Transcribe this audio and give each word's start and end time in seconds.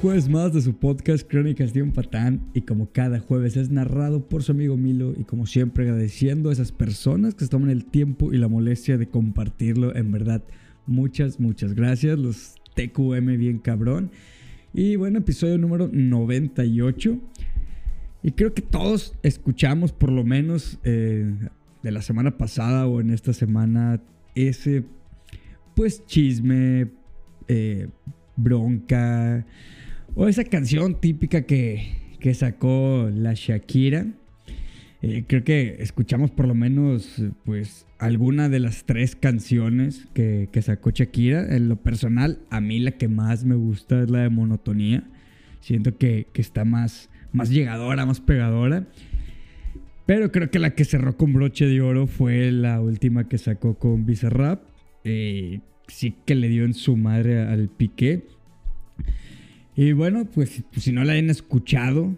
jueves 0.00 0.28
más 0.28 0.52
de 0.52 0.60
su 0.60 0.76
podcast 0.76 1.28
Crónicas 1.28 1.72
de 1.72 1.82
un 1.82 1.90
Patán 1.90 2.40
y 2.54 2.60
como 2.60 2.92
cada 2.92 3.18
jueves 3.18 3.56
es 3.56 3.70
narrado 3.70 4.28
por 4.28 4.44
su 4.44 4.52
amigo 4.52 4.76
Milo 4.76 5.12
y 5.16 5.24
como 5.24 5.44
siempre 5.44 5.84
agradeciendo 5.84 6.50
a 6.50 6.52
esas 6.52 6.70
personas 6.70 7.34
que 7.34 7.44
se 7.44 7.50
toman 7.50 7.70
el 7.70 7.84
tiempo 7.84 8.32
y 8.32 8.38
la 8.38 8.46
molestia 8.46 8.96
de 8.96 9.08
compartirlo, 9.08 9.96
en 9.96 10.12
verdad 10.12 10.44
muchas, 10.86 11.40
muchas 11.40 11.74
gracias, 11.74 12.16
los 12.16 12.54
TQM 12.74 13.38
bien 13.38 13.58
cabrón. 13.58 14.12
Y 14.72 14.94
bueno, 14.94 15.18
episodio 15.18 15.58
número 15.58 15.90
98. 15.92 17.18
Y 18.22 18.30
creo 18.32 18.54
que 18.54 18.62
todos 18.62 19.14
escuchamos 19.24 19.92
por 19.92 20.12
lo 20.12 20.22
menos 20.22 20.78
eh, 20.84 21.34
de 21.82 21.90
la 21.90 22.02
semana 22.02 22.36
pasada 22.38 22.86
o 22.86 23.00
en 23.00 23.10
esta 23.10 23.32
semana 23.32 24.00
ese 24.36 24.84
pues 25.74 26.06
chisme, 26.06 26.88
eh, 27.48 27.88
bronca 28.36 29.44
o 30.14 30.28
esa 30.28 30.44
canción 30.44 31.00
típica 31.00 31.42
que, 31.42 32.16
que 32.20 32.34
sacó 32.34 33.10
la 33.12 33.34
Shakira. 33.34 34.06
Eh, 35.00 35.24
creo 35.28 35.44
que 35.44 35.76
escuchamos 35.78 36.32
por 36.32 36.48
lo 36.48 36.54
menos 36.54 37.22
pues 37.44 37.86
alguna 37.98 38.48
de 38.48 38.58
las 38.58 38.84
tres 38.84 39.14
canciones 39.14 40.08
que, 40.12 40.48
que, 40.50 40.62
sacó 40.62 40.90
Shakira. 40.90 41.54
En 41.54 41.68
lo 41.68 41.76
personal, 41.76 42.40
a 42.50 42.60
mí 42.60 42.80
la 42.80 42.92
que 42.92 43.08
más 43.08 43.44
me 43.44 43.54
gusta 43.54 44.02
es 44.02 44.10
la 44.10 44.20
de 44.20 44.30
Monotonía. 44.30 45.04
Siento 45.60 45.96
que, 45.96 46.26
que 46.32 46.40
está 46.40 46.64
más, 46.64 47.10
más 47.32 47.50
llegadora, 47.50 48.06
más 48.06 48.20
pegadora. 48.20 48.86
Pero 50.08 50.32
creo 50.32 50.50
que 50.50 50.58
la 50.58 50.74
que 50.74 50.86
cerró 50.86 51.18
con 51.18 51.34
broche 51.34 51.66
de 51.66 51.82
oro 51.82 52.06
fue 52.06 52.50
la 52.50 52.80
última 52.80 53.28
que 53.28 53.36
sacó 53.36 53.78
con 53.78 54.06
Bizarrap. 54.06 54.62
Eh, 55.04 55.60
sí 55.86 56.14
que 56.24 56.34
le 56.34 56.48
dio 56.48 56.64
en 56.64 56.72
su 56.72 56.96
madre 56.96 57.42
al 57.42 57.68
Piqué. 57.68 58.24
Y 59.78 59.92
bueno, 59.92 60.26
pues, 60.34 60.64
pues 60.72 60.82
si 60.82 60.90
no 60.90 61.04
la 61.04 61.12
hayan 61.12 61.30
escuchado, 61.30 62.12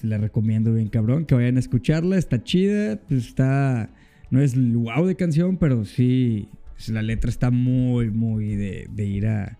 les 0.00 0.20
recomiendo 0.20 0.72
bien 0.72 0.86
cabrón 0.86 1.24
que 1.24 1.34
vayan 1.34 1.56
a 1.56 1.58
escucharla. 1.58 2.16
Está 2.16 2.44
chida, 2.44 3.00
pues 3.08 3.26
está... 3.26 3.90
No 4.30 4.40
es 4.40 4.54
wow 4.56 5.04
de 5.04 5.16
canción, 5.16 5.56
pero 5.56 5.84
sí, 5.84 6.46
la 6.86 7.02
letra 7.02 7.30
está 7.30 7.50
muy, 7.50 8.12
muy 8.12 8.54
de, 8.54 8.86
de 8.92 9.06
ir 9.06 9.26
a... 9.26 9.58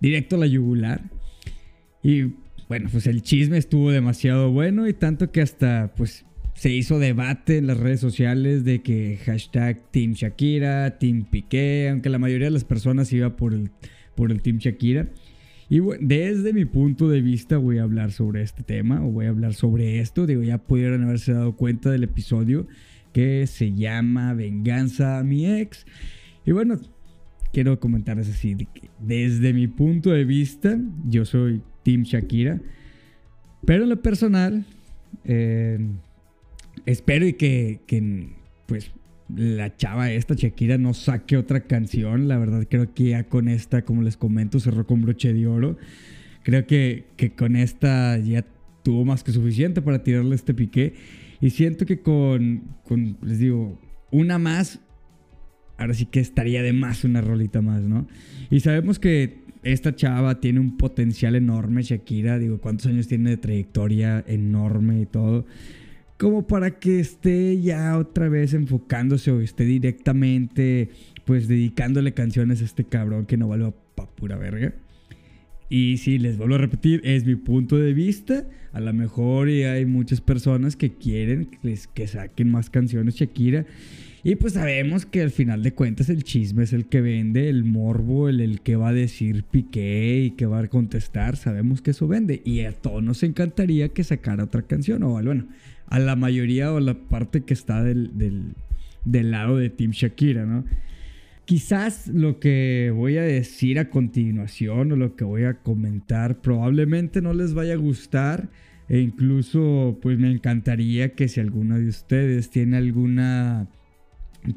Directo 0.00 0.36
a 0.36 0.38
la 0.38 0.46
yugular. 0.46 1.02
Y 2.02 2.32
bueno, 2.68 2.88
pues 2.90 3.06
el 3.06 3.20
chisme 3.20 3.58
estuvo 3.58 3.90
demasiado 3.90 4.50
bueno 4.50 4.88
y 4.88 4.94
tanto 4.94 5.30
que 5.30 5.42
hasta 5.42 5.92
pues 5.94 6.24
se 6.54 6.70
hizo 6.70 6.98
debate 6.98 7.58
en 7.58 7.66
las 7.66 7.76
redes 7.76 8.00
sociales 8.00 8.64
de 8.64 8.80
que 8.80 9.18
hashtag 9.26 9.90
Team 9.90 10.12
Shakira, 10.14 10.98
Team 10.98 11.26
Piqué, 11.30 11.90
aunque 11.90 12.08
la 12.08 12.18
mayoría 12.18 12.46
de 12.46 12.52
las 12.52 12.64
personas 12.64 13.12
iba 13.12 13.36
por 13.36 13.52
el, 13.52 13.70
por 14.14 14.32
el 14.32 14.40
Team 14.40 14.56
Shakira. 14.56 15.10
Y 15.72 15.78
bueno, 15.78 16.06
desde 16.06 16.52
mi 16.52 16.66
punto 16.66 17.08
de 17.08 17.22
vista 17.22 17.56
voy 17.56 17.78
a 17.78 17.84
hablar 17.84 18.12
sobre 18.12 18.42
este 18.42 18.62
tema 18.62 19.02
o 19.02 19.10
voy 19.10 19.24
a 19.24 19.30
hablar 19.30 19.54
sobre 19.54 20.00
esto. 20.00 20.26
Digo, 20.26 20.42
ya 20.42 20.58
pudieron 20.58 21.02
haberse 21.02 21.32
dado 21.32 21.56
cuenta 21.56 21.90
del 21.90 22.02
episodio 22.02 22.66
que 23.14 23.46
se 23.46 23.72
llama 23.72 24.34
Venganza 24.34 25.18
a 25.18 25.24
mi 25.24 25.46
ex. 25.46 25.86
Y 26.44 26.52
bueno, 26.52 26.78
quiero 27.54 27.80
comentarles 27.80 28.28
así, 28.28 28.54
desde 29.00 29.54
mi 29.54 29.66
punto 29.66 30.10
de 30.10 30.26
vista, 30.26 30.78
yo 31.08 31.24
soy 31.24 31.62
Team 31.84 32.02
Shakira. 32.02 32.60
Pero 33.64 33.84
en 33.84 33.88
lo 33.88 34.02
personal, 34.02 34.66
eh, 35.24 35.78
espero 36.84 37.26
y 37.26 37.32
que, 37.32 37.80
que, 37.86 38.28
pues 38.66 38.92
la 39.36 39.76
chava 39.76 40.10
esta, 40.10 40.34
Shakira, 40.34 40.78
no 40.78 40.94
saque 40.94 41.36
otra 41.36 41.60
canción. 41.60 42.28
La 42.28 42.38
verdad 42.38 42.66
creo 42.68 42.92
que 42.94 43.10
ya 43.10 43.24
con 43.24 43.48
esta, 43.48 43.82
como 43.82 44.02
les 44.02 44.16
comento, 44.16 44.60
cerró 44.60 44.86
con 44.86 45.02
broche 45.02 45.32
de 45.32 45.46
oro. 45.46 45.76
Creo 46.42 46.66
que, 46.66 47.06
que 47.16 47.32
con 47.32 47.56
esta 47.56 48.18
ya 48.18 48.44
tuvo 48.82 49.04
más 49.04 49.22
que 49.22 49.32
suficiente 49.32 49.82
para 49.82 50.02
tirarle 50.02 50.34
este 50.34 50.54
piqué. 50.54 50.94
Y 51.40 51.50
siento 51.50 51.86
que 51.86 52.00
con, 52.00 52.62
con, 52.84 53.16
les 53.22 53.38
digo, 53.38 53.80
una 54.10 54.38
más, 54.38 54.80
ahora 55.78 55.94
sí 55.94 56.06
que 56.06 56.20
estaría 56.20 56.62
de 56.62 56.72
más 56.72 57.04
una 57.04 57.20
rolita 57.20 57.62
más, 57.62 57.82
¿no? 57.82 58.06
Y 58.50 58.60
sabemos 58.60 58.98
que 58.98 59.42
esta 59.62 59.94
chava 59.94 60.40
tiene 60.40 60.60
un 60.60 60.76
potencial 60.76 61.36
enorme, 61.36 61.82
Shakira, 61.82 62.38
digo, 62.38 62.60
cuántos 62.60 62.86
años 62.86 63.08
tiene 63.08 63.30
de 63.30 63.36
trayectoria 63.36 64.24
enorme 64.26 65.00
y 65.00 65.06
todo 65.06 65.46
como 66.22 66.46
para 66.46 66.78
que 66.78 67.00
esté 67.00 67.60
ya 67.60 67.98
otra 67.98 68.28
vez 68.28 68.54
enfocándose 68.54 69.32
o 69.32 69.40
esté 69.40 69.64
directamente 69.64 70.90
pues 71.24 71.48
dedicándole 71.48 72.14
canciones 72.14 72.62
a 72.62 72.64
este 72.64 72.84
cabrón 72.84 73.26
que 73.26 73.36
no 73.36 73.48
vale 73.48 73.72
pa' 73.96 74.06
pura 74.06 74.36
verga. 74.36 74.72
Y 75.68 75.96
si 75.96 76.18
les 76.18 76.38
vuelvo 76.38 76.54
a 76.54 76.58
repetir, 76.58 77.00
es 77.02 77.24
mi 77.24 77.34
punto 77.34 77.76
de 77.76 77.92
vista. 77.92 78.46
A 78.72 78.78
lo 78.78 78.92
mejor 78.92 79.48
hay 79.48 79.84
muchas 79.84 80.20
personas 80.20 80.76
que 80.76 80.92
quieren 80.92 81.46
que, 81.46 81.76
que 81.92 82.06
saquen 82.06 82.52
más 82.52 82.70
canciones 82.70 83.16
Shakira. 83.16 83.66
Y 84.22 84.36
pues 84.36 84.52
sabemos 84.52 85.04
que 85.04 85.22
al 85.22 85.32
final 85.32 85.64
de 85.64 85.72
cuentas 85.72 86.08
el 86.08 86.22
chisme 86.22 86.62
es 86.62 86.72
el 86.72 86.86
que 86.86 87.00
vende, 87.00 87.48
el 87.48 87.64
morbo, 87.64 88.28
el, 88.28 88.40
el, 88.40 88.60
que 88.60 88.76
va 88.76 88.90
a 88.90 88.92
decir 88.92 89.42
Piqué 89.42 90.22
y 90.26 90.30
que 90.30 90.46
va 90.46 90.60
a 90.60 90.68
contestar. 90.68 91.36
Sabemos 91.36 91.82
que 91.82 91.90
eso 91.90 92.06
vende. 92.06 92.42
Y 92.44 92.60
a 92.60 92.70
todos 92.70 93.02
nos 93.02 93.24
encantaría 93.24 93.88
que 93.88 94.04
sacara 94.04 94.44
otra 94.44 94.62
canción. 94.62 95.02
O 95.02 95.20
bueno, 95.20 95.48
a 95.92 95.98
la 95.98 96.16
mayoría 96.16 96.72
o 96.72 96.80
la 96.80 96.94
parte 96.94 97.42
que 97.42 97.52
está 97.52 97.84
del, 97.84 98.12
del, 99.04 99.30
lado 99.30 99.58
de 99.58 99.68
Team 99.68 99.90
Shakira, 99.90 100.46
¿no? 100.46 100.64
Quizás 101.44 102.08
lo 102.08 102.40
que 102.40 102.90
voy 102.96 103.18
a 103.18 103.22
decir 103.22 103.78
a 103.78 103.90
continuación 103.90 104.92
o 104.92 104.96
lo 104.96 105.16
que 105.16 105.24
voy 105.24 105.44
a 105.44 105.58
comentar 105.58 106.40
probablemente 106.40 107.20
no 107.20 107.34
les 107.34 107.52
vaya 107.52 107.74
a 107.74 107.76
gustar 107.76 108.48
e 108.88 109.00
incluso 109.00 109.98
pues 110.00 110.18
me 110.18 110.32
encantaría 110.32 111.14
que 111.14 111.28
si 111.28 111.40
alguno 111.40 111.78
de 111.78 111.88
ustedes 111.88 112.48
tiene 112.48 112.78
alguna 112.78 113.68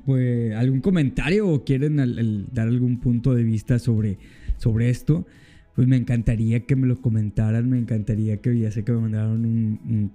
pues 0.06 0.56
algún 0.56 0.79
comentario 0.79 1.50
o 1.50 1.66
quieren 1.66 1.97
dar 2.53 2.68
algún 2.69 3.01
punto 3.01 3.35
de 3.35 3.44
vista 3.44 3.78
sobre, 3.78 4.19
sobre 4.56 4.90
esto, 4.90 5.28
pues 5.75 5.85
me 5.85 5.97
encantaría 5.97 6.62
que 6.62 6.78
me 6.78 6.88
lo 6.88 7.01
comentaran, 7.01 7.69
me 7.69 7.78
encantaría 7.78 8.38
que 8.38 8.57
ya 8.57 8.72
sé 8.72 8.85
que 8.85 8.94
me 8.94 9.01
mandaron 9.01 9.44
un 9.44 10.12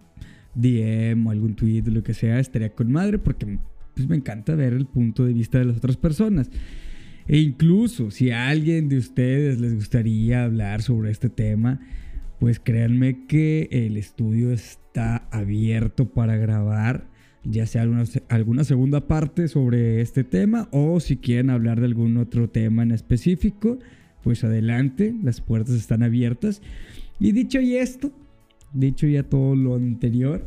DM 0.54 1.26
o 1.26 1.30
algún 1.30 1.54
tweet 1.54 1.84
o 1.86 1.90
lo 1.90 2.02
que 2.02 2.14
sea, 2.14 2.38
estaría 2.38 2.74
con 2.74 2.90
madre 2.92 3.18
porque 3.18 3.58
pues, 3.94 4.08
me 4.08 4.16
encanta 4.16 4.54
ver 4.54 4.72
el 4.72 4.86
punto 4.86 5.24
de 5.24 5.32
vista 5.32 5.58
de 5.58 5.66
las 5.66 5.76
otras 5.76 5.96
personas. 5.96 6.50
E 7.28 7.38
incluso 7.38 8.10
si 8.10 8.30
a 8.30 8.48
alguien 8.48 8.88
de 8.88 8.98
ustedes 8.98 9.60
les 9.60 9.74
gustaría 9.74 10.44
hablar 10.44 10.82
sobre 10.82 11.10
este 11.10 11.28
tema, 11.28 11.80
pues 12.38 12.58
créanme 12.58 13.26
que 13.26 13.68
el 13.70 13.96
estudio 13.96 14.50
está 14.50 15.28
abierto 15.30 16.08
para 16.08 16.36
grabar, 16.36 17.06
ya 17.44 17.66
sea 17.66 17.82
alguna, 17.82 18.04
alguna 18.28 18.64
segunda 18.64 19.06
parte 19.06 19.46
sobre 19.48 20.00
este 20.00 20.24
tema 20.24 20.68
o 20.72 20.98
si 21.00 21.18
quieren 21.18 21.50
hablar 21.50 21.78
de 21.80 21.86
algún 21.86 22.16
otro 22.16 22.48
tema 22.48 22.82
en 22.82 22.90
específico, 22.90 23.78
pues 24.22 24.42
adelante, 24.42 25.14
las 25.22 25.40
puertas 25.40 25.74
están 25.74 26.02
abiertas. 26.02 26.62
Y 27.18 27.32
dicho 27.32 27.60
y 27.60 27.76
esto, 27.76 28.12
dicho 28.72 29.06
ya 29.06 29.22
todo 29.22 29.54
lo 29.54 29.76
anterior, 29.76 30.46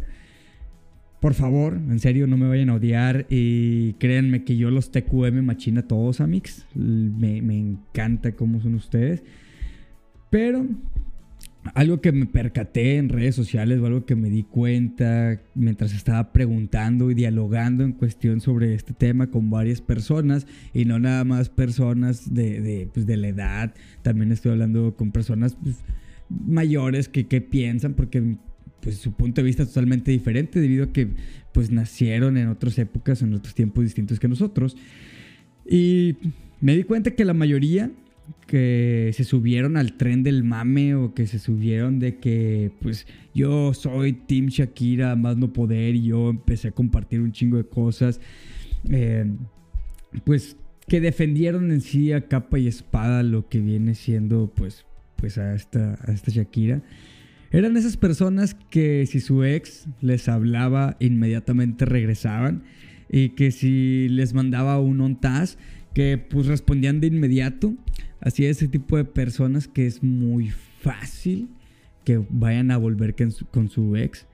por 1.23 1.35
favor, 1.35 1.75
en 1.75 1.99
serio, 1.99 2.27
no 2.27 2.35
me 2.35 2.49
vayan 2.49 2.69
a 2.69 2.75
odiar. 2.75 3.27
Y 3.29 3.93
créanme 3.93 4.43
que 4.43 4.57
yo 4.57 4.69
los 4.71 4.91
TQM 4.91 5.41
machina 5.41 5.87
todos, 5.87 6.19
Amix. 6.19 6.65
Me, 6.75 7.41
me 7.41 7.57
encanta 7.57 8.33
cómo 8.33 8.59
son 8.59 8.75
ustedes. 8.75 9.23
Pero 10.29 10.67
algo 11.75 12.01
que 12.01 12.11
me 12.11 12.25
percaté 12.25 12.97
en 12.97 13.07
redes 13.07 13.35
sociales 13.35 13.79
o 13.79 13.85
algo 13.85 14.05
que 14.05 14.15
me 14.15 14.29
di 14.29 14.43
cuenta 14.43 15.39
mientras 15.55 15.93
estaba 15.93 16.33
preguntando 16.33 17.09
y 17.09 17.13
dialogando 17.13 17.85
en 17.85 17.93
cuestión 17.93 18.41
sobre 18.41 18.73
este 18.73 18.93
tema 18.93 19.27
con 19.27 19.49
varias 19.49 19.79
personas 19.79 20.45
y 20.73 20.85
no 20.85 20.99
nada 20.99 21.23
más 21.23 21.47
personas 21.47 22.33
de, 22.33 22.59
de, 22.59 22.89
pues 22.93 23.05
de 23.05 23.15
la 23.15 23.29
edad, 23.29 23.73
también 24.01 24.31
estoy 24.31 24.51
hablando 24.51 24.95
con 24.97 25.11
personas 25.11 25.55
pues, 25.55 25.77
mayores 26.29 27.07
que, 27.07 27.27
que 27.27 27.41
piensan, 27.41 27.93
porque 27.93 28.37
pues 28.81 28.97
su 28.97 29.13
punto 29.13 29.41
de 29.41 29.45
vista 29.45 29.63
es 29.63 29.69
totalmente 29.69 30.11
diferente 30.11 30.59
debido 30.59 30.85
a 30.85 30.91
que 30.91 31.07
pues 31.53 31.71
nacieron 31.71 32.37
en 32.37 32.49
otras 32.49 32.77
épocas, 32.79 33.21
en 33.21 33.33
otros 33.33 33.55
tiempos 33.55 33.83
distintos 33.83 34.19
que 34.19 34.27
nosotros. 34.27 34.75
Y 35.65 36.17
me 36.59 36.75
di 36.75 36.83
cuenta 36.83 37.11
que 37.11 37.25
la 37.25 37.33
mayoría 37.33 37.91
que 38.47 39.11
se 39.13 39.23
subieron 39.23 39.77
al 39.77 39.97
tren 39.97 40.23
del 40.23 40.43
mame 40.43 40.95
o 40.95 41.13
que 41.13 41.27
se 41.27 41.39
subieron 41.39 41.99
de 41.99 42.17
que 42.17 42.71
pues 42.81 43.05
yo 43.33 43.73
soy 43.73 44.13
Team 44.13 44.47
Shakira, 44.47 45.15
más 45.15 45.37
no 45.37 45.51
poder 45.53 45.95
y 45.95 46.03
yo 46.03 46.29
empecé 46.29 46.69
a 46.69 46.71
compartir 46.71 47.21
un 47.21 47.31
chingo 47.31 47.57
de 47.57 47.65
cosas, 47.65 48.19
eh, 48.89 49.25
pues 50.25 50.57
que 50.87 50.99
defendieron 50.99 51.71
en 51.71 51.81
sí 51.81 52.11
a 52.11 52.27
capa 52.27 52.59
y 52.59 52.67
espada 52.67 53.23
lo 53.23 53.47
que 53.47 53.59
viene 53.59 53.95
siendo 53.95 54.51
pues 54.53 54.85
pues 55.23 55.37
a 55.37 55.55
esta, 55.55 55.97
a 56.05 56.11
esta 56.11 56.31
Shakira. 56.31 56.81
Eran 57.49 57.77
esas 57.77 57.95
personas 57.95 58.57
que 58.69 59.05
si 59.05 59.21
su 59.21 59.45
ex 59.45 59.87
les 60.01 60.27
hablaba, 60.27 60.97
inmediatamente 60.99 61.85
regresaban. 61.85 62.63
Y 63.09 63.29
que 63.29 63.51
si 63.51 64.09
les 64.09 64.33
mandaba 64.33 64.81
un 64.81 64.99
ontaz, 64.99 65.57
que 65.93 66.17
pues 66.17 66.47
respondían 66.47 66.99
de 66.99 67.07
inmediato. 67.07 67.73
Así 68.19 68.45
ese 68.45 68.67
tipo 68.67 68.97
de 68.97 69.05
personas 69.05 69.69
que 69.69 69.85
es 69.85 70.03
muy 70.03 70.49
fácil 70.81 71.47
que 72.03 72.21
vayan 72.29 72.69
a 72.69 72.77
volver 72.77 73.15
con 73.49 73.69
su 73.69 73.95
ex. 73.95 74.27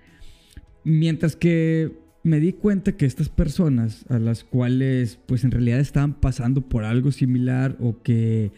Mientras 0.83 1.35
que 1.35 1.99
me 2.23 2.39
di 2.39 2.53
cuenta 2.53 2.93
que 2.93 3.05
estas 3.05 3.29
personas 3.29 4.07
a 4.09 4.17
las 4.17 4.43
cuales 4.43 5.19
pues 5.27 5.43
en 5.43 5.51
realidad 5.51 5.81
estaban 5.81 6.15
pasando 6.19 6.61
por 6.67 6.83
algo 6.83 7.11
similar 7.11 7.77
o 7.79 8.01
que 8.01 8.51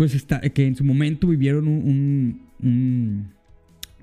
pues 0.00 0.14
está, 0.14 0.40
que 0.40 0.66
en 0.66 0.74
su 0.76 0.82
momento 0.82 1.26
vivieron 1.26 1.68
un, 1.68 2.40
un, 2.62 3.26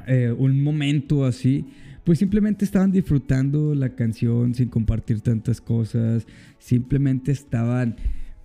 eh, 0.05 0.31
un, 0.31 0.61
momento 0.61 1.25
así, 1.25 1.65
pues 2.03 2.19
simplemente 2.19 2.65
estaban 2.65 2.91
disfrutando 2.91 3.73
la 3.73 3.95
canción 3.95 4.53
sin 4.53 4.69
compartir 4.69 5.21
tantas 5.21 5.59
cosas, 5.59 6.27
simplemente 6.59 7.31
estaban 7.31 7.95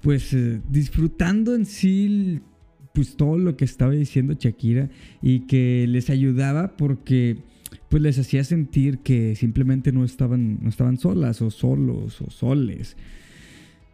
pues 0.00 0.32
eh, 0.32 0.62
disfrutando 0.70 1.54
en 1.54 1.66
sí 1.66 2.40
pues 2.94 3.16
todo 3.18 3.36
lo 3.36 3.54
que 3.54 3.66
estaba 3.66 3.92
diciendo 3.92 4.32
Shakira 4.32 4.88
y 5.20 5.40
que 5.40 5.84
les 5.86 6.08
ayudaba 6.08 6.74
porque 6.78 7.36
pues 7.90 8.02
les 8.02 8.18
hacía 8.18 8.44
sentir 8.44 9.00
que 9.00 9.36
simplemente 9.36 9.92
no 9.92 10.06
estaban, 10.06 10.58
no 10.62 10.70
estaban 10.70 10.96
solas 10.96 11.42
o 11.42 11.50
solos 11.50 12.22
o 12.22 12.30
soles. 12.30 12.96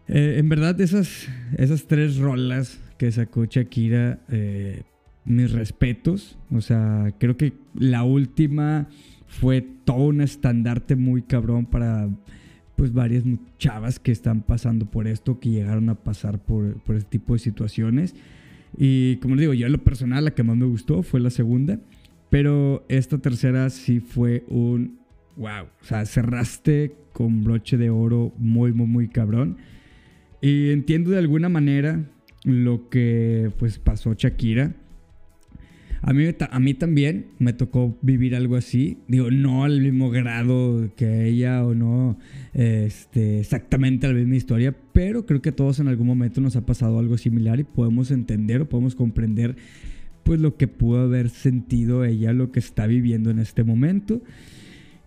Eh, 0.06 0.36
en 0.38 0.48
verdad, 0.48 0.80
esas, 0.80 1.28
esas 1.56 1.88
tres 1.88 2.18
rolas 2.18 2.78
que 2.98 3.10
sacó 3.12 3.44
Shakira, 3.46 4.20
eh, 4.28 4.82
mis 5.24 5.52
respetos. 5.52 6.36
O 6.50 6.60
sea, 6.60 7.14
creo 7.18 7.36
que 7.36 7.54
la 7.74 8.02
última 8.04 8.88
fue 9.26 9.62
todo 9.84 10.08
un 10.08 10.20
estandarte 10.20 10.96
muy 10.96 11.22
cabrón 11.22 11.66
para 11.66 12.10
pues 12.76 12.92
varias 12.92 13.24
chavas 13.58 13.98
que 13.98 14.12
están 14.12 14.42
pasando 14.42 14.86
por 14.86 15.08
esto, 15.08 15.40
que 15.40 15.50
llegaron 15.50 15.88
a 15.88 15.96
pasar 15.96 16.38
por, 16.38 16.74
por 16.82 16.96
este 16.96 17.10
tipo 17.10 17.32
de 17.32 17.40
situaciones. 17.40 18.14
Y 18.76 19.16
como 19.16 19.34
les 19.34 19.42
digo, 19.42 19.54
yo 19.54 19.66
en 19.66 19.72
lo 19.72 19.82
personal 19.82 20.24
la 20.24 20.32
que 20.32 20.42
más 20.42 20.56
me 20.56 20.66
gustó 20.66 21.02
fue 21.02 21.20
la 21.20 21.30
segunda. 21.30 21.80
Pero 22.30 22.84
esta 22.88 23.18
tercera 23.18 23.70
sí 23.70 24.00
fue 24.00 24.44
un 24.48 24.98
wow. 25.36 25.66
O 25.80 25.84
sea, 25.84 26.04
cerraste 26.04 26.94
con 27.12 27.42
broche 27.42 27.76
de 27.76 27.90
oro 27.90 28.32
muy, 28.38 28.72
muy, 28.72 28.86
muy 28.86 29.08
cabrón. 29.08 29.56
Y 30.40 30.70
entiendo 30.70 31.10
de 31.10 31.18
alguna 31.18 31.48
manera 31.48 32.04
lo 32.44 32.88
que 32.88 33.50
pues 33.58 33.78
pasó 33.78 34.14
Shakira. 34.14 34.74
A 36.00 36.12
mí, 36.12 36.24
a 36.38 36.60
mí 36.60 36.74
también 36.74 37.26
me 37.38 37.52
tocó 37.52 37.98
vivir 38.02 38.36
algo 38.36 38.54
así. 38.54 38.98
Digo, 39.08 39.30
no 39.30 39.64
al 39.64 39.80
mismo 39.80 40.10
grado 40.10 40.90
que 40.94 41.26
ella 41.26 41.64
o 41.64 41.74
no 41.74 42.18
este, 42.54 43.40
exactamente 43.40 44.06
la 44.06 44.14
misma 44.14 44.36
historia, 44.36 44.76
pero 44.92 45.26
creo 45.26 45.42
que 45.42 45.48
a 45.48 45.56
todos 45.56 45.80
en 45.80 45.88
algún 45.88 46.06
momento 46.06 46.40
nos 46.40 46.54
ha 46.54 46.64
pasado 46.64 46.98
algo 47.00 47.18
similar 47.18 47.58
y 47.58 47.64
podemos 47.64 48.12
entender 48.12 48.62
o 48.62 48.68
podemos 48.68 48.94
comprender 48.94 49.56
pues 50.22 50.40
lo 50.40 50.56
que 50.56 50.68
pudo 50.68 51.00
haber 51.00 51.30
sentido 51.30 52.04
ella, 52.04 52.32
lo 52.32 52.52
que 52.52 52.60
está 52.60 52.86
viviendo 52.86 53.30
en 53.30 53.38
este 53.38 53.64
momento. 53.64 54.22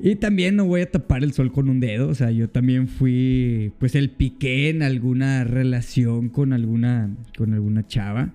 Y 0.04 0.16
también 0.16 0.56
no 0.56 0.66
voy 0.66 0.82
a 0.82 0.90
tapar 0.90 1.24
el 1.24 1.32
sol 1.32 1.52
con 1.52 1.70
un 1.70 1.80
dedo, 1.80 2.10
o 2.10 2.16
sea, 2.16 2.32
yo 2.32 2.50
también 2.50 2.88
fui 2.88 3.72
pues 3.78 3.94
el 3.94 4.10
piqué 4.10 4.70
en 4.70 4.82
alguna 4.82 5.44
relación 5.44 6.30
con 6.30 6.54
alguna 6.54 7.16
con 7.38 7.54
alguna 7.54 7.86
chava. 7.86 8.34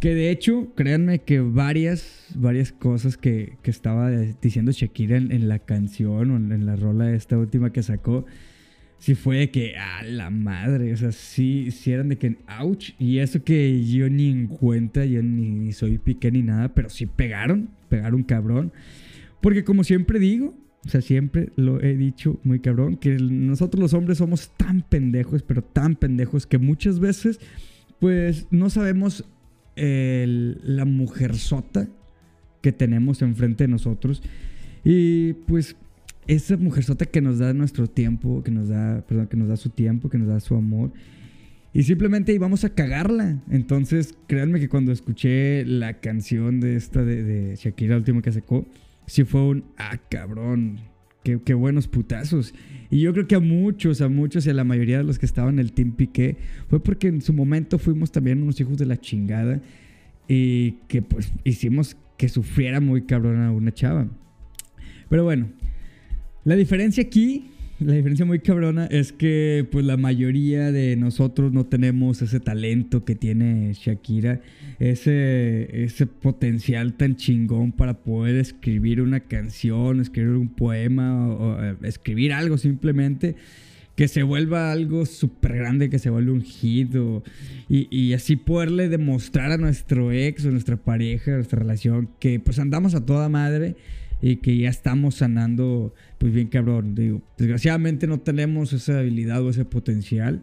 Que 0.00 0.14
de 0.14 0.30
hecho, 0.30 0.74
créanme 0.74 1.20
que 1.20 1.40
varias, 1.40 2.26
varias 2.34 2.70
cosas 2.72 3.16
que, 3.16 3.56
que 3.62 3.70
estaba 3.70 4.10
diciendo 4.10 4.70
Shakira 4.70 5.16
en, 5.16 5.32
en, 5.32 5.48
la 5.48 5.60
canción 5.60 6.30
o 6.30 6.36
en 6.36 6.66
la 6.66 6.76
rola 6.76 7.12
esta 7.12 7.38
última 7.38 7.72
que 7.72 7.82
sacó, 7.82 8.26
sí 8.98 9.14
fue 9.14 9.38
de 9.38 9.50
que, 9.50 9.76
a 9.76 10.02
la 10.02 10.30
madre, 10.30 10.92
o 10.92 10.96
sea, 10.96 11.12
sí, 11.12 11.70
sí 11.70 11.92
eran 11.92 12.08
de 12.08 12.16
que, 12.16 12.36
ouch, 12.60 12.90
y 12.98 13.18
eso 13.18 13.42
que 13.42 13.84
yo 13.84 14.08
ni 14.08 14.30
en 14.30 14.46
cuenta, 14.48 15.04
yo 15.04 15.22
ni, 15.22 15.72
soy 15.72 15.98
piqué 15.98 16.30
ni 16.30 16.42
nada, 16.42 16.74
pero 16.74 16.90
sí 16.90 17.06
pegaron, 17.06 17.70
pegaron 17.88 18.22
cabrón. 18.22 18.72
Porque 19.40 19.64
como 19.64 19.84
siempre 19.84 20.18
digo, 20.18 20.54
o 20.84 20.88
sea, 20.88 21.00
siempre 21.00 21.50
lo 21.56 21.80
he 21.82 21.96
dicho 21.96 22.38
muy 22.44 22.60
cabrón, 22.60 22.96
que 22.96 23.16
nosotros 23.16 23.80
los 23.80 23.94
hombres 23.94 24.18
somos 24.18 24.50
tan 24.56 24.82
pendejos, 24.82 25.42
pero 25.42 25.62
tan 25.62 25.96
pendejos 25.96 26.46
que 26.46 26.58
muchas 26.58 27.00
veces, 27.00 27.40
pues, 27.98 28.46
no 28.50 28.70
sabemos 28.70 29.24
la 29.76 30.84
mujer 30.84 31.36
sota 31.36 31.88
que 32.62 32.72
tenemos 32.72 33.22
enfrente 33.22 33.64
de 33.64 33.68
nosotros. 33.68 34.22
Y 34.84 35.34
pues 35.46 35.76
esa 36.26 36.56
mujerzota 36.56 37.06
que 37.06 37.20
nos 37.20 37.38
da 37.38 37.52
nuestro 37.52 37.86
tiempo, 37.86 38.42
que 38.42 38.50
nos 38.50 38.68
da, 38.68 39.04
perdón, 39.06 39.26
que 39.28 39.36
nos 39.36 39.48
da 39.48 39.56
su 39.56 39.70
tiempo, 39.70 40.08
que 40.08 40.18
nos 40.18 40.28
da 40.28 40.40
su 40.40 40.54
amor. 40.54 40.92
Y 41.72 41.82
simplemente 41.82 42.32
íbamos 42.32 42.64
a 42.64 42.70
cagarla. 42.70 43.42
Entonces, 43.50 44.14
créanme 44.26 44.60
que 44.60 44.68
cuando 44.68 44.92
escuché 44.92 45.64
la 45.64 46.00
canción 46.00 46.60
de 46.60 46.76
esta 46.76 47.04
de, 47.04 47.22
de 47.22 47.56
Shakira, 47.56 47.94
la 47.94 47.98
última 47.98 48.22
que 48.22 48.32
sacó, 48.32 48.66
sí 49.06 49.24
fue 49.24 49.42
un, 49.42 49.64
ah, 49.78 49.98
cabrón, 50.10 50.80
qué, 51.24 51.40
qué, 51.44 51.54
buenos 51.54 51.88
putazos. 51.88 52.54
Y 52.90 53.00
yo 53.00 53.12
creo 53.12 53.26
que 53.26 53.34
a 53.34 53.40
muchos, 53.40 54.00
a 54.00 54.08
muchos 54.08 54.46
y 54.46 54.50
a 54.50 54.54
la 54.54 54.64
mayoría 54.64 54.98
de 54.98 55.04
los 55.04 55.18
que 55.18 55.26
estaban 55.26 55.54
en 55.54 55.60
el 55.60 55.72
Team 55.72 55.92
Piqué, 55.92 56.36
fue 56.68 56.82
porque 56.82 57.08
en 57.08 57.22
su 57.22 57.32
momento 57.32 57.78
fuimos 57.78 58.12
también 58.12 58.42
unos 58.42 58.60
hijos 58.60 58.78
de 58.78 58.86
la 58.86 59.00
chingada 59.00 59.60
y 60.28 60.72
que 60.88 61.02
pues 61.02 61.32
hicimos 61.44 61.96
que 62.16 62.28
sufriera 62.28 62.80
muy 62.80 63.02
cabrón 63.02 63.40
a 63.42 63.52
una 63.52 63.72
chava. 63.72 64.08
Pero 65.08 65.24
bueno, 65.24 65.48
la 66.44 66.56
diferencia 66.56 67.02
aquí, 67.02 67.50
la 67.78 67.92
diferencia 67.92 68.24
muy 68.24 68.38
cabrona, 68.38 68.86
es 68.86 69.12
que 69.12 69.66
pues 69.70 69.84
la 69.84 69.98
mayoría 69.98 70.72
de 70.72 70.96
nosotros 70.96 71.52
no 71.52 71.66
tenemos 71.66 72.22
ese 72.22 72.40
talento 72.40 73.04
que 73.04 73.14
tiene 73.14 73.72
Shakira, 73.74 74.40
ese, 74.78 75.84
ese 75.84 76.06
potencial 76.06 76.94
tan 76.94 77.16
chingón 77.16 77.72
para 77.72 77.98
poder 77.98 78.36
escribir 78.36 79.02
una 79.02 79.20
canción, 79.20 80.00
escribir 80.00 80.36
un 80.36 80.48
poema 80.48 81.28
o, 81.28 81.62
eh, 81.62 81.76
escribir 81.82 82.32
algo 82.32 82.56
simplemente 82.56 83.36
que 83.94 84.08
se 84.08 84.22
vuelva 84.22 84.72
algo 84.72 85.06
súper 85.06 85.56
grande, 85.56 85.88
que 85.88 85.98
se 85.98 86.10
vuelva 86.10 86.32
un 86.32 86.42
hit 86.42 86.94
y, 87.68 87.88
y, 87.90 88.12
así 88.12 88.36
poderle 88.36 88.90
demostrar 88.90 89.52
a 89.52 89.56
nuestro 89.56 90.12
ex 90.12 90.44
o 90.44 90.50
nuestra 90.50 90.76
pareja, 90.76 91.32
nuestra 91.32 91.58
relación, 91.58 92.10
que 92.20 92.38
pues 92.38 92.58
andamos 92.58 92.94
a 92.94 93.04
toda 93.06 93.30
madre 93.30 93.74
y 94.20 94.36
que 94.36 94.56
ya 94.56 94.68
estamos 94.68 95.16
sanando, 95.16 95.94
pues 96.18 96.32
bien 96.32 96.48
cabrón. 96.48 96.94
Digo, 96.94 97.22
desgraciadamente 97.36 98.06
no 98.06 98.18
tenemos 98.20 98.72
esa 98.72 99.00
habilidad 99.00 99.42
o 99.42 99.50
ese 99.50 99.64
potencial. 99.64 100.42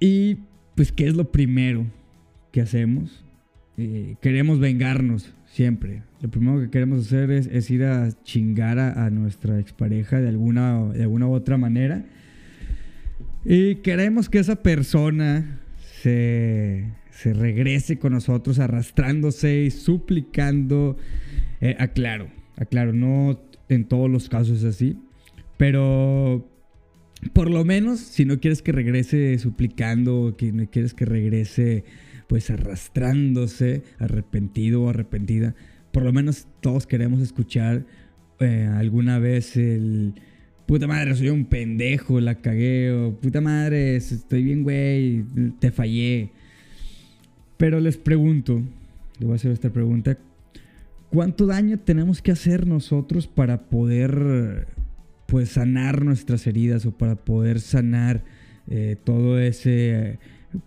Y 0.00 0.38
pues, 0.74 0.92
¿qué 0.92 1.06
es 1.06 1.14
lo 1.14 1.30
primero 1.30 1.86
que 2.52 2.60
hacemos? 2.60 3.24
Eh, 3.76 4.16
queremos 4.20 4.60
vengarnos 4.60 5.34
siempre. 5.46 6.02
Lo 6.20 6.30
primero 6.30 6.60
que 6.60 6.70
queremos 6.70 7.06
hacer 7.06 7.30
es, 7.30 7.70
ir 7.70 7.84
a 7.84 8.10
chingar 8.22 8.78
a, 8.78 9.10
nuestra 9.10 9.58
expareja 9.58 10.20
de 10.20 10.28
alguna, 10.28 10.92
de 10.92 11.02
alguna 11.02 11.28
otra 11.28 11.56
manera. 11.56 12.04
Y 13.44 13.76
queremos 13.76 14.28
que 14.28 14.38
esa 14.38 14.62
persona 14.62 15.60
se, 16.02 16.86
se 17.10 17.34
regrese 17.34 17.98
con 17.98 18.12
nosotros 18.12 18.58
arrastrándose 18.58 19.64
y 19.64 19.70
suplicando 19.70 20.96
eh, 21.60 21.76
aclaro, 21.78 22.28
aclaro, 22.56 22.92
no 22.92 23.40
en 23.68 23.86
todos 23.86 24.10
los 24.10 24.28
casos 24.28 24.58
es 24.58 24.64
así, 24.64 24.96
pero 25.56 26.48
por 27.32 27.50
lo 27.50 27.64
menos 27.64 28.00
si 28.00 28.24
no 28.24 28.38
quieres 28.40 28.62
que 28.62 28.72
regrese 28.72 29.38
suplicando, 29.38 30.34
que 30.36 30.52
no 30.52 30.68
quieres 30.70 30.94
que 30.94 31.04
regrese 31.04 31.84
pues 32.26 32.50
arrastrándose, 32.50 33.82
arrepentido 33.98 34.82
o 34.82 34.88
arrepentida, 34.88 35.54
por 35.92 36.02
lo 36.02 36.12
menos 36.12 36.46
todos 36.60 36.86
queremos 36.86 37.20
escuchar 37.20 37.86
eh, 38.40 38.68
alguna 38.76 39.18
vez 39.18 39.56
el 39.56 40.14
puta 40.66 40.86
madre, 40.86 41.14
soy 41.14 41.28
un 41.28 41.44
pendejo, 41.44 42.20
la 42.20 42.36
cagué, 42.36 42.90
o 42.90 43.14
puta 43.14 43.40
madre, 43.40 43.96
estoy 43.96 44.42
bien, 44.42 44.62
güey, 44.62 45.24
te 45.58 45.70
fallé. 45.70 46.30
Pero 47.56 47.80
les 47.80 47.96
pregunto, 47.96 48.62
le 49.18 49.26
voy 49.26 49.34
a 49.34 49.36
hacer 49.36 49.52
esta 49.52 49.72
pregunta, 49.72 50.18
¿Cuánto 51.14 51.46
daño 51.46 51.78
tenemos 51.78 52.20
que 52.20 52.32
hacer 52.32 52.66
nosotros 52.66 53.28
para 53.28 53.68
poder 53.68 54.66
pues 55.26 55.50
sanar 55.50 56.04
nuestras 56.04 56.44
heridas 56.48 56.86
o 56.86 56.98
para 56.98 57.14
poder 57.14 57.60
sanar 57.60 58.24
eh, 58.66 58.96
todo 59.04 59.38
ese 59.38 60.18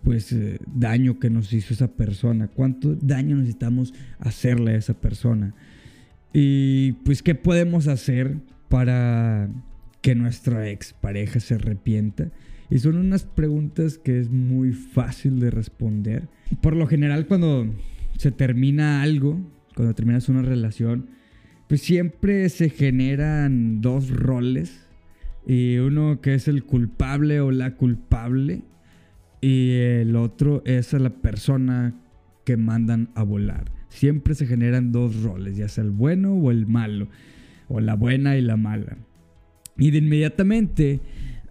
pues 0.03 0.31
eh, 0.31 0.57
daño 0.73 1.19
que 1.19 1.29
nos 1.29 1.51
hizo 1.51 1.73
esa 1.73 1.89
persona? 1.89 2.47
¿Cuánto 2.47 2.95
daño 2.95 3.35
necesitamos 3.35 3.93
hacerle 4.19 4.71
a 4.71 4.77
esa 4.77 4.93
persona? 4.93 5.53
Y 6.31 6.93
pues 7.03 7.21
qué 7.21 7.35
podemos 7.35 7.89
hacer 7.89 8.37
para 8.69 9.49
que 9.99 10.15
nuestra 10.15 10.69
ex 10.69 10.93
pareja 10.93 11.41
se 11.41 11.55
arrepienta? 11.55 12.31
Y 12.69 12.79
son 12.79 12.95
unas 12.95 13.25
preguntas 13.25 13.97
que 13.97 14.17
es 14.21 14.29
muy 14.29 14.71
fácil 14.71 15.41
de 15.41 15.51
responder. 15.51 16.29
Por 16.61 16.73
lo 16.73 16.87
general 16.87 17.27
cuando 17.27 17.67
se 18.17 18.31
termina 18.31 19.01
algo, 19.01 19.41
cuando 19.77 19.93
terminas 19.93 20.27
una 20.27 20.41
relación, 20.41 21.05
pues 21.69 21.81
siempre 21.81 22.49
se 22.49 22.71
generan 22.71 23.79
dos 23.79 24.09
roles. 24.09 24.87
Y 25.45 25.77
uno 25.77 26.19
que 26.19 26.33
es 26.33 26.47
el 26.47 26.63
culpable 26.63 27.41
o 27.41 27.51
la 27.51 27.75
culpable. 27.75 28.63
Y 29.39 29.73
el 29.73 30.15
otro 30.15 30.63
es 30.65 30.95
a 30.95 30.99
la 30.99 31.11
persona 31.11 31.93
que 32.43 32.57
mandan 32.57 33.09
a 33.13 33.21
volar. 33.21 33.71
Siempre 33.89 34.33
se 34.33 34.47
generan 34.47 34.91
dos 34.91 35.21
roles, 35.21 35.57
ya 35.57 35.67
sea 35.67 35.83
el 35.83 35.91
bueno 35.91 36.33
o 36.33 36.49
el 36.49 36.65
malo, 36.65 37.07
o 37.67 37.79
la 37.79 37.93
buena 37.93 38.35
y 38.35 38.41
la 38.41 38.57
mala. 38.57 38.97
Y 39.77 39.91
de 39.91 39.99
inmediatamente 39.99 41.01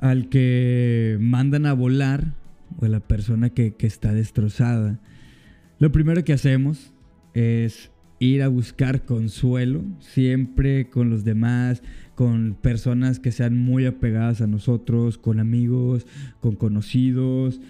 al 0.00 0.28
que 0.30 1.16
mandan 1.20 1.64
a 1.64 1.74
volar, 1.74 2.34
o 2.78 2.86
la 2.88 2.98
persona 2.98 3.50
que, 3.50 3.76
que 3.76 3.86
está 3.86 4.12
destrozada, 4.12 4.98
lo 5.78 5.92
primero 5.92 6.24
que 6.24 6.32
hacemos 6.32 6.92
es 7.32 7.92
ir 8.18 8.42
a 8.42 8.48
buscar 8.48 9.04
consuelo, 9.04 9.82
siempre 10.00 10.88
con 10.88 11.10
los 11.10 11.24
demás, 11.24 11.82
con 12.14 12.54
personas 12.54 13.18
que 13.18 13.32
sean 13.32 13.56
muy 13.56 13.86
apegadas 13.86 14.40
a 14.40 14.46
nosotros, 14.46 15.18
con 15.18 15.38
amigos, 15.38 16.06
con 16.40 16.56
conocidos. 16.56 17.60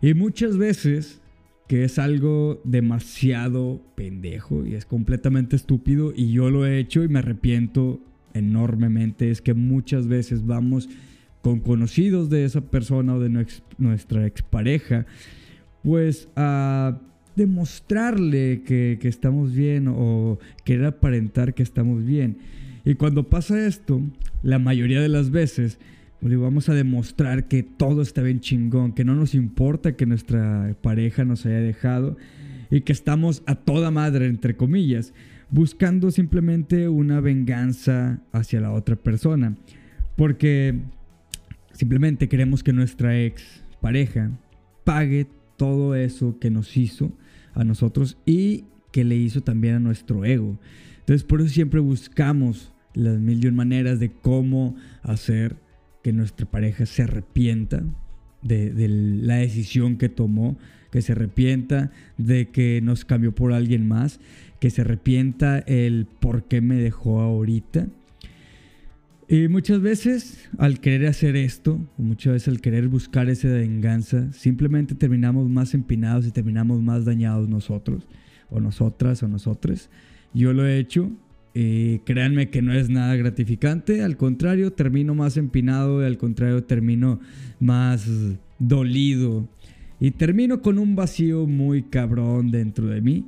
Y 0.00 0.14
muchas 0.14 0.56
veces 0.56 1.20
que 1.66 1.84
es 1.84 1.98
algo 1.98 2.62
demasiado 2.64 3.82
pendejo 3.94 4.64
y 4.64 4.74
es 4.74 4.86
completamente 4.86 5.54
estúpido 5.54 6.12
y 6.16 6.32
yo 6.32 6.48
lo 6.50 6.66
he 6.66 6.78
hecho 6.78 7.04
y 7.04 7.08
me 7.08 7.18
arrepiento 7.18 8.00
enormemente, 8.32 9.30
es 9.30 9.42
que 9.42 9.52
muchas 9.52 10.06
veces 10.06 10.46
vamos 10.46 10.88
con 11.42 11.60
conocidos 11.60 12.30
de 12.30 12.44
esa 12.44 12.62
persona 12.62 13.14
o 13.14 13.20
de 13.20 13.46
nuestra 13.78 14.26
expareja, 14.26 15.06
pues 15.82 16.28
a 16.36 17.00
demostrarle 17.38 18.62
que, 18.66 18.98
estamos 19.04 19.54
bien 19.54 19.86
o 19.88 20.38
querer 20.64 20.86
aparentar 20.86 21.54
que 21.54 21.62
estamos 21.62 22.04
bien. 22.04 22.36
Y 22.84 22.94
cuando 22.94 23.28
pasa 23.28 23.66
esto, 23.66 24.02
la 24.42 24.58
mayoría 24.58 25.00
de 25.00 25.08
las 25.08 25.30
veces, 25.30 25.78
pues, 26.20 26.30
le 26.30 26.36
vamos 26.36 26.68
a 26.68 26.74
demostrar 26.74 27.46
que 27.46 27.62
todo 27.62 28.02
está 28.02 28.22
bien 28.22 28.40
chingón, 28.40 28.92
que 28.92 29.04
no 29.04 29.14
nos 29.14 29.34
importa 29.34 29.96
que 29.96 30.04
nuestra 30.04 30.74
pareja 30.82 31.24
nos 31.24 31.46
haya 31.46 31.60
dejado 31.60 32.16
y 32.70 32.82
que 32.82 32.92
estamos 32.92 33.42
a 33.46 33.54
toda 33.54 33.90
madre, 33.90 34.26
entre 34.26 34.56
comillas, 34.56 35.14
buscando 35.50 36.10
simplemente 36.10 36.88
una 36.88 37.20
venganza 37.20 38.20
hacia 38.32 38.60
la 38.60 38.72
otra 38.72 38.96
persona. 38.96 39.56
Porque 40.16 40.74
simplemente 41.72 42.28
queremos 42.28 42.64
que 42.64 42.72
nuestra 42.72 43.18
ex 43.18 43.62
pareja 43.80 44.32
pague 44.82 45.28
todo 45.56 45.94
eso 45.94 46.38
que 46.40 46.50
nos 46.50 46.76
hizo 46.76 47.12
a 47.58 47.64
nosotros 47.64 48.16
y 48.24 48.64
que 48.92 49.04
le 49.04 49.16
hizo 49.16 49.42
también 49.42 49.74
a 49.74 49.80
nuestro 49.80 50.24
ego. 50.24 50.58
Entonces 51.00 51.24
por 51.24 51.40
eso 51.40 51.50
siempre 51.50 51.80
buscamos 51.80 52.72
las 52.94 53.18
mil 53.18 53.44
y 53.44 53.48
un 53.48 53.56
maneras 53.56 54.00
de 54.00 54.10
cómo 54.10 54.76
hacer 55.02 55.56
que 56.02 56.12
nuestra 56.12 56.46
pareja 56.46 56.86
se 56.86 57.02
arrepienta 57.02 57.82
de, 58.42 58.72
de, 58.72 58.88
la 58.88 59.36
decisión 59.36 59.96
que 59.96 60.08
tomó, 60.08 60.56
que 60.90 61.02
se 61.02 61.12
arrepienta 61.12 61.90
de 62.16 62.48
que 62.48 62.80
nos 62.82 63.04
cambió 63.04 63.34
por 63.34 63.52
alguien 63.52 63.86
más, 63.86 64.20
que 64.60 64.70
se 64.70 64.82
arrepienta 64.82 65.58
el 65.58 66.06
por 66.20 66.44
qué 66.44 66.60
me 66.60 66.76
dejó 66.76 67.20
ahorita 67.20 67.88
y 69.28 69.48
muchas 69.48 69.80
veces 69.80 70.48
al 70.56 70.80
querer 70.80 71.06
hacer 71.06 71.36
esto, 71.36 71.78
o 71.98 72.02
muchas 72.02 72.32
veces 72.32 72.48
al 72.48 72.60
querer 72.60 72.88
buscar 72.88 73.28
esa 73.28 73.48
venganza, 73.48 74.32
simplemente 74.32 74.94
terminamos 74.94 75.48
más 75.50 75.74
empinados 75.74 76.26
y 76.26 76.30
terminamos 76.30 76.82
más 76.82 77.04
dañados 77.04 77.48
nosotros, 77.48 78.08
o 78.50 78.58
nosotras, 78.60 79.22
o 79.22 79.28
nosotros. 79.28 79.90
Yo 80.32 80.52
lo 80.52 80.66
he 80.66 80.78
hecho, 80.78 81.10
y 81.52 81.98
créanme 82.00 82.48
que 82.48 82.62
no 82.62 82.72
es 82.72 82.88
nada 82.88 83.16
gratificante, 83.16 84.02
al 84.02 84.16
contrario, 84.16 84.72
termino 84.72 85.14
más 85.14 85.36
empinado 85.36 86.02
y 86.02 86.06
al 86.06 86.16
contrario, 86.16 86.64
termino 86.64 87.20
más 87.60 88.08
dolido. 88.58 89.48
Y 90.00 90.12
termino 90.12 90.62
con 90.62 90.78
un 90.78 90.94
vacío 90.94 91.46
muy 91.46 91.82
cabrón 91.82 92.50
dentro 92.50 92.86
de 92.86 93.00
mí 93.00 93.26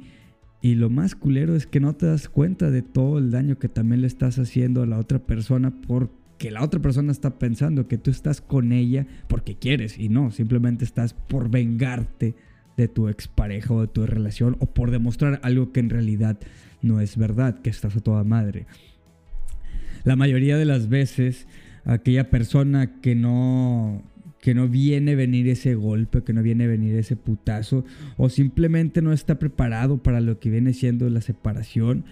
y 0.63 0.75
lo 0.75 0.91
más 0.91 1.15
culero 1.15 1.57
es 1.57 1.67
que 1.67 1.81
no 1.81 1.95
te 1.95 2.07
das 2.07 2.29
cuenta 2.29 2.71
de 2.71 2.83
todo 2.83 3.19
el 3.19 3.31
daño 3.31 3.59
que 3.59 3.69
también 3.69 4.03
le 4.03 4.07
estás 4.07 4.39
haciendo 4.39 4.83
a 4.83 4.87
la 4.87 4.99
otra 4.99 5.19
persona 5.19 5.73
porque 5.87 6.51
la 6.51 6.63
otra 6.63 6.81
persona 6.81 7.13
está 7.13 7.39
pensando 7.39 7.89
que 7.89 7.99
tú 7.99 8.11
estás 8.11 8.41
con 8.41 8.73
ella 8.73 9.07
porque 9.27 9.57
quieres 9.57 9.99
y 9.99 10.09
no, 10.09 10.31
simplemente 10.31 10.85
estás 10.85 11.15
por 11.15 11.51
vengarte 11.51 12.35
de 12.77 12.89
tu 12.89 13.09
expareja 13.09 13.73
o 13.75 13.81
de 13.81 13.89
tu 13.89 14.07
relación 14.07 14.57
o 14.61 14.67
por 14.67 14.91
demostrar 14.91 15.41
algo 15.43 15.73
que 15.73 15.81
en 15.81 15.91
realidad 15.91 16.39
no 16.83 17.01
es 17.01 17.17
verdad, 17.17 17.61
que 17.61 17.71
estás 17.71 17.97
a 17.97 18.01
toda 18.01 18.25
madre. 18.25 18.67
La 20.05 20.17
mayoría 20.17 20.57
de 20.57 20.65
las 20.65 20.89
veces 20.89 21.47
aquella 21.85 22.31
persona 22.31 23.01
que 23.01 23.15
no 23.15 24.03
que 24.41 24.55
no 24.55 24.69
viene 24.69 25.13
a 25.13 25.17
venir 25.17 25.49
ese 25.49 25.75
golpe, 25.75 26.23
que 26.23 26.33
no 26.33 26.43
viene 26.43 26.65
a 26.65 26.69
venir 26.69 26.95
ese 26.97 27.17
putazo, 27.17 27.85
o 28.17 28.29
simplemente 28.29 29.03
no 29.03 29.13
está 29.13 29.39
preparado 29.39 30.03
para 30.03 30.21
lo 30.21 30.39
que 30.39 30.51
viene 30.51 30.73
siendo 30.73 31.09
la 31.11 31.21
separación, 31.21 32.05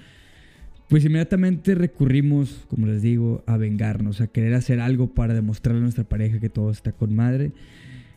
pues 0.89 1.05
inmediatamente 1.05 1.75
recurrimos, 1.75 2.67
como 2.69 2.87
les 2.87 3.03
digo, 3.03 3.43
a 3.47 3.57
vengarnos, 3.57 4.21
a 4.21 4.27
querer 4.27 4.55
hacer 4.55 4.81
algo 4.81 5.15
para 5.15 5.35
demostrarle 5.35 5.81
a 5.81 5.83
nuestra 5.83 6.05
pareja 6.05 6.41
que 6.41 6.49
todo 6.49 6.71
está 6.71 6.93
con 6.93 7.15
madre. 7.15 7.53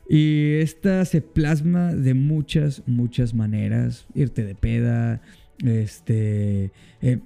Y 0.08 0.56
esta 0.56 1.04
se 1.06 1.22
plasma 1.22 1.94
de 1.94 2.14
muchas, 2.14 2.84
muchas 2.86 3.34
maneras. 3.34 4.08
Irte 4.14 4.44
de 4.46 4.56
peda, 4.56 5.22
este, 5.64 6.72
eh, 7.02 7.20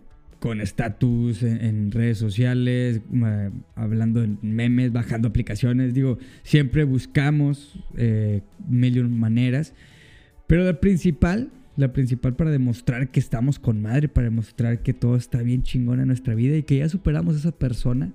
con 0.45 0.61
estatus 0.61 1.41
en, 1.41 1.89
redes 1.89 2.19
sociales, 2.19 3.01
hablando 3.73 4.23
en 4.23 4.37
memes, 4.43 4.91
bajando 4.91 5.27
aplicaciones. 5.27 5.95
Digo, 5.95 6.19
siempre 6.43 6.83
buscamos 6.83 7.83
eh, 7.97 8.43
maneras. 8.69 9.73
Pero 10.45 10.63
la 10.63 10.79
principal, 10.79 11.49
la 11.77 11.93
principal 11.93 12.35
para 12.35 12.51
demostrar 12.51 13.09
que 13.09 13.19
estamos 13.19 13.57
con 13.57 13.81
madre, 13.81 14.07
para 14.07 14.25
demostrar 14.25 14.83
que 14.83 14.93
todo 14.93 15.15
está 15.15 15.41
bien 15.41 15.63
chingón 15.63 15.99
en 15.99 16.09
nuestra 16.09 16.35
vida 16.35 16.55
y 16.55 16.61
que 16.61 16.77
ya 16.77 16.89
superamos 16.89 17.33
a 17.33 17.39
esa 17.39 17.51
persona, 17.51 18.13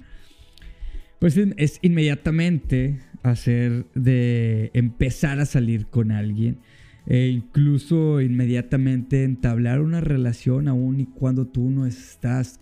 pues 1.18 1.36
es 1.36 1.80
inmediatamente 1.82 3.00
hacer 3.24 3.86
de 3.96 4.70
empezar 4.72 5.40
a 5.40 5.46
salir 5.46 5.86
con 5.86 6.12
alguien 6.12 6.58
e 7.06 7.28
incluso 7.28 8.20
inmediatamente 8.20 9.24
entablar 9.24 9.80
una 9.80 10.00
relación 10.00 10.68
aún 10.68 11.00
y 11.00 11.06
cuando 11.06 11.46
tú 11.46 11.70
no 11.70 11.86
estás 11.86 12.60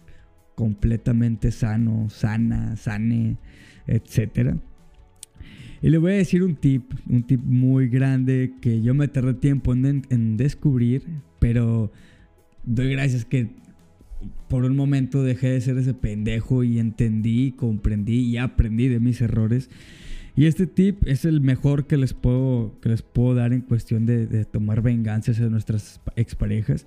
completamente 0.55 1.51
sano, 1.51 2.09
sana, 2.11 2.77
sane, 2.77 3.37
etc. 3.87 4.57
Y 5.81 5.91
le 5.91 5.99
voy 5.99 6.13
a 6.13 6.17
decir 6.17 6.43
un 6.43 6.57
tip, 6.57 6.93
un 7.09 7.23
tip 7.23 7.41
muy 7.45 7.89
grande 7.89 8.55
que 8.61 8.83
yo 8.83 8.95
me 8.95 9.09
tardé 9.09 9.35
tiempo 9.35 9.73
en 9.75 10.37
descubrir, 10.37 11.03
pero 11.39 11.93
doy 12.65 12.91
gracias 12.91 13.25
que 13.25 13.49
por 14.49 14.65
un 14.65 14.77
momento 14.77 15.23
dejé 15.23 15.51
de 15.51 15.61
ser 15.61 15.79
ese 15.79 15.95
pendejo 15.95 16.65
y 16.65 16.79
entendí, 16.79 17.53
comprendí 17.53 18.21
y 18.21 18.39
aprendí 18.39 18.89
de 18.89 19.01
mis 19.01 19.21
errores. 19.21 19.71
Y 20.39 20.47
este 20.47 20.69
tip 20.69 21.05
es 21.05 21.25
el 21.25 21.41
mejor 21.41 21.89
que 21.89 21.97
les 21.97 22.15
puedo, 22.15 22.79
que 22.81 22.91
les 22.91 23.03
puedo 23.03 23.35
dar 23.35 23.53
en 23.53 23.61
cuestión 23.61 24.07
de, 24.07 24.45
tomar 24.45 24.83
venganzas 24.83 25.37
de 25.37 25.51
nuestras 25.51 26.01
exparejas. 26.15 26.87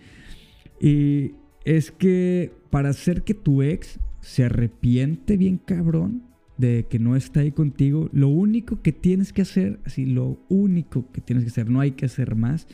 Y 0.79 1.33
es 1.65 1.91
que 1.91 2.53
para 2.69 2.87
hacer 2.87 3.23
que 3.23 3.33
tu 3.33 3.61
ex 3.61 3.99
se 4.21 4.45
arrepiente 4.45 5.35
bien 5.35 5.57
cabrón 5.57 6.23
de 6.55 6.85
que 6.89 6.97
no 6.97 7.17
está 7.17 7.41
ahí 7.41 7.51
contigo, 7.51 8.09
lo 8.13 8.29
único 8.29 8.81
que 8.81 8.93
tienes 8.93 9.33
que 9.33 9.41
hacer, 9.41 9.81
así 9.83 10.05
lo 10.05 10.39
único 10.47 11.11
que 11.11 11.19
tienes 11.19 11.43
que 11.43 11.49
hacer, 11.49 11.69
no 11.69 11.81
hay 11.81 11.91
que 11.91 12.05
hacer 12.05 12.35
más, 12.35 12.67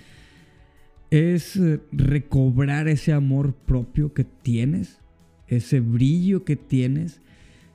es 1.10 1.56
eh, 1.56 1.80
recobrar 1.92 2.88
ese 2.88 3.14
amor 3.14 3.56
propio 3.56 4.14
que 4.14 4.26
tienes, 4.26 5.00
ese 5.48 5.80
brillo 5.80 6.46
que 6.46 6.56
tienes, 6.56 7.20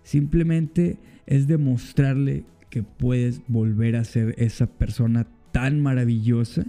simplemente 0.04 0.98
es 1.26 1.48
demostrarle 1.48 2.44
que 2.72 2.82
puedes 2.82 3.42
volver 3.48 3.96
a 3.96 4.04
ser 4.04 4.34
esa 4.38 4.66
persona 4.66 5.26
tan 5.52 5.78
maravillosa 5.82 6.64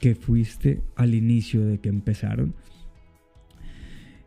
que 0.00 0.16
fuiste 0.16 0.82
al 0.96 1.14
inicio 1.14 1.64
de 1.64 1.78
que 1.78 1.90
empezaron. 1.90 2.56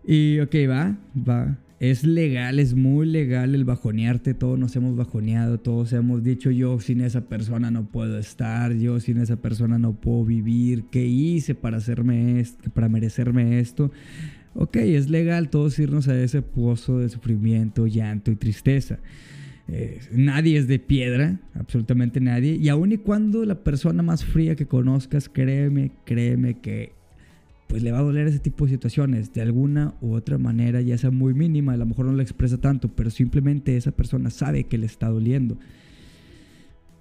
Y 0.08 0.40
ok, 0.40 0.56
va, 0.70 0.98
va. 1.14 1.58
Es 1.82 2.06
legal, 2.06 2.60
es 2.60 2.76
muy 2.76 3.08
legal 3.08 3.56
el 3.56 3.66
bajonearte. 3.66 4.34
Todos 4.34 4.58
nos 4.58 4.74
hemos 4.78 4.96
bajoneado, 4.96 5.60
todos 5.60 5.92
hemos 5.92 6.24
dicho 6.24 6.50
yo 6.50 6.80
sin 6.80 7.02
esa 7.02 7.28
persona 7.28 7.72
no 7.72 7.92
puedo 7.92 8.18
estar, 8.18 8.72
yo 8.72 9.02
sin 9.02 9.18
esa 9.18 9.36
persona 9.36 9.78
no 9.78 10.00
puedo 10.00 10.24
vivir. 10.24 10.86
¿Qué 10.86 11.06
hice 11.06 11.56
para 11.56 11.76
hacerme 11.76 12.40
esto, 12.40 12.70
para 12.70 12.88
merecerme 12.88 13.60
esto? 13.60 13.92
Ok, 14.54 14.78
es 14.78 15.10
legal 15.10 15.50
todos 15.50 15.78
irnos 15.78 16.08
a 16.08 16.18
ese 16.18 16.42
pozo 16.42 17.00
de 17.00 17.10
sufrimiento, 17.10 17.86
llanto 17.86 18.32
y 18.32 18.38
tristeza. 18.38 19.00
Eh, 19.68 20.00
nadie 20.12 20.58
es 20.58 20.68
de 20.68 20.80
piedra, 20.80 21.40
absolutamente 21.54 22.20
nadie. 22.20 22.56
Y 22.56 22.70
aun 22.70 22.92
y 22.92 22.98
cuando 22.98 23.46
la 23.46 23.64
persona 23.64 24.04
más 24.04 24.24
fría 24.24 24.56
que 24.56 24.68
conozcas, 24.68 25.30
créeme, 25.30 25.92
créeme 26.06 26.60
que 26.60 26.94
pues 27.68 27.82
le 27.82 27.92
va 27.92 28.00
a 28.00 28.04
doler 28.04 28.28
ese 28.28 28.40
tipo 28.40 28.66
de 28.66 28.72
situaciones 28.72 29.34
de 29.34 29.42
alguna 29.42 29.96
u 30.00 30.14
otra 30.14 30.38
manera, 30.38 30.82
ya 30.82 30.98
sea 30.98 31.10
muy 31.10 31.34
mínima, 31.34 31.74
a 31.74 31.78
lo 31.78 31.86
mejor 31.86 32.06
no 32.06 32.14
lo 32.14 32.22
expresa 32.22 32.60
tanto, 32.60 32.90
pero 32.90 33.10
simplemente 33.10 33.76
esa 33.76 33.92
persona 33.92 34.30
sabe 34.30 34.66
que 34.66 34.78
le 34.78 34.86
está 34.86 35.10
doliendo. 35.10 35.58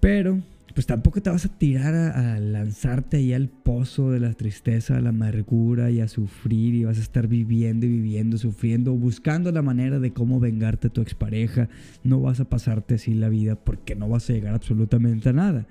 Pero 0.01 0.43
pues 0.75 0.87
tampoco 0.87 1.23
te 1.23 1.31
vas 1.31 1.45
a 1.45 1.57
tirar 1.57 1.95
a, 1.95 2.41
lanzarte 2.41 3.19
ahí 3.19 3.33
al 3.33 3.49
pozo 3.49 4.11
de 4.11 4.19
la 4.19 4.35
tristeza, 4.35 4.97
a 4.97 5.01
la 5.01 5.11
amargura 5.11 5.91
y 5.93 6.01
a 6.01 6.09
sufrir 6.09 6.75
y 6.75 6.85
vas 6.85 6.99
a 6.99 7.01
estar 7.01 7.29
viviendo 7.29 7.87
y 7.87 7.91
viviendo, 7.91 8.37
sufriendo, 8.39 8.93
buscando 8.93 9.53
la 9.53 9.63
manera 9.63 10.01
de 10.01 10.13
cómo 10.13 10.41
vengarte 10.41 10.89
a 10.89 10.93
tu 10.93 11.01
expareja. 11.01 11.69
No 12.03 12.21
vas 12.21 12.41
a 12.41 12.49
pasarte 12.49 12.95
así 12.95 13.15
la 13.15 13.29
vida 13.29 13.55
porque 13.55 13.95
no 13.95 14.09
vas 14.09 14.29
a 14.29 14.33
llegar 14.33 14.55
absolutamente 14.55 15.29
a 15.29 15.33
nada. 15.33 15.67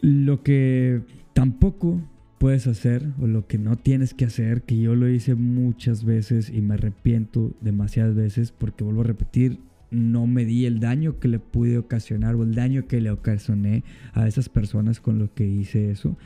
Lo 0.00 0.42
que 0.42 1.02
tampoco 1.34 2.00
puedes 2.38 2.66
hacer 2.66 3.06
o 3.20 3.26
lo 3.26 3.46
que 3.46 3.58
no 3.58 3.76
tienes 3.76 4.14
que 4.14 4.24
hacer, 4.24 4.62
que 4.62 4.78
yo 4.78 4.94
lo 4.94 5.06
hice 5.10 5.34
muchas 5.34 6.04
veces 6.04 6.48
y 6.48 6.62
me 6.62 6.74
arrepiento 6.74 7.52
demasiadas 7.60 8.14
veces 8.14 8.52
porque 8.52 8.84
vuelvo 8.84 9.02
a 9.02 9.04
repetir, 9.04 9.58
no 9.90 10.26
me 10.26 10.44
di 10.44 10.66
el 10.66 10.80
daño 10.80 11.18
que 11.18 11.28
le 11.28 11.38
pude 11.38 11.78
ocasionar 11.78 12.34
o 12.34 12.42
el 12.42 12.54
daño 12.54 12.86
que 12.86 13.00
le 13.00 13.10
ocasioné 13.10 13.84
a 14.12 14.26
esas 14.26 14.48
personas 14.48 15.00
con 15.00 15.18
lo 15.18 15.32
que 15.34 15.46
hice 15.46 15.90
eso. 15.90 16.16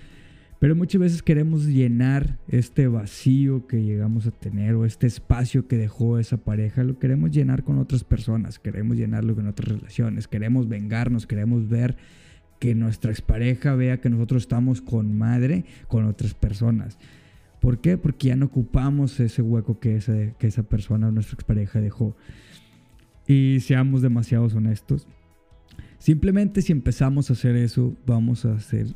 Pero 0.58 0.76
muchas 0.76 1.00
veces 1.00 1.22
queremos 1.22 1.66
llenar 1.66 2.38
este 2.48 2.86
vacío 2.86 3.66
que 3.66 3.82
llegamos 3.82 4.26
a 4.26 4.30
tener 4.30 4.74
o 4.74 4.86
este 4.86 5.06
espacio 5.06 5.66
que 5.66 5.76
dejó 5.76 6.18
esa 6.18 6.38
pareja, 6.38 6.84
lo 6.84 6.98
queremos 6.98 7.32
llenar 7.32 7.64
con 7.64 7.78
otras 7.78 8.04
personas, 8.04 8.58
queremos 8.58 8.96
llenarlo 8.96 9.34
con 9.34 9.46
otras 9.46 9.68
relaciones, 9.68 10.26
queremos 10.26 10.68
vengarnos, 10.68 11.26
queremos 11.26 11.68
ver 11.68 11.96
que 12.60 12.74
nuestra 12.74 13.10
expareja 13.10 13.74
vea 13.74 14.00
que 14.00 14.08
nosotros 14.08 14.44
estamos 14.44 14.80
con 14.80 15.18
madre 15.18 15.66
con 15.86 16.06
otras 16.06 16.32
personas. 16.32 16.98
¿Por 17.60 17.80
qué? 17.80 17.98
Porque 17.98 18.28
ya 18.28 18.36
no 18.36 18.46
ocupamos 18.46 19.20
ese 19.20 19.42
hueco 19.42 19.80
que 19.80 19.96
esa, 19.96 20.32
que 20.38 20.46
esa 20.46 20.62
persona, 20.62 21.10
nuestra 21.10 21.34
expareja, 21.34 21.80
dejó 21.80 22.16
y 23.26 23.60
seamos 23.60 24.02
demasiado 24.02 24.46
honestos. 24.46 25.06
Simplemente 25.98 26.60
si 26.62 26.72
empezamos 26.72 27.30
a 27.30 27.32
hacer 27.32 27.56
eso, 27.56 27.96
vamos 28.06 28.44
a 28.44 28.52
hacer 28.52 28.94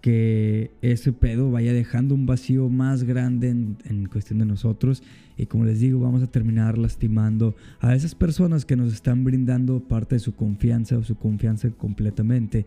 que 0.00 0.70
ese 0.80 1.12
pedo 1.12 1.50
vaya 1.50 1.72
dejando 1.72 2.14
un 2.14 2.26
vacío 2.26 2.68
más 2.68 3.02
grande 3.02 3.48
en, 3.48 4.06
cuestión 4.06 4.38
de 4.38 4.46
nosotros. 4.46 5.02
Y 5.36 5.46
como 5.46 5.64
les 5.64 5.80
digo, 5.80 5.98
vamos 5.98 6.22
a 6.22 6.28
terminar 6.28 6.78
lastimando 6.78 7.56
a 7.80 7.94
esas 7.94 8.14
personas 8.14 8.64
que 8.64 8.76
nos 8.76 8.92
están 8.92 9.24
brindando 9.24 9.80
parte 9.80 10.14
de 10.14 10.20
su 10.20 10.34
confianza 10.34 10.96
o 10.96 11.02
su 11.02 11.16
confianza 11.16 11.70
completamente. 11.70 12.66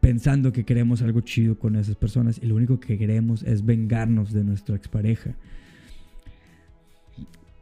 Pensando 0.00 0.52
que 0.52 0.64
queremos 0.64 1.00
algo 1.00 1.22
chido 1.22 1.58
con 1.58 1.76
esas 1.76 1.96
personas 1.96 2.38
y 2.42 2.46
lo 2.46 2.56
único 2.56 2.78
que 2.78 2.98
queremos 2.98 3.42
es 3.42 3.64
vengarnos 3.64 4.32
de 4.32 4.44
nuestra 4.44 4.76
expareja. 4.76 5.34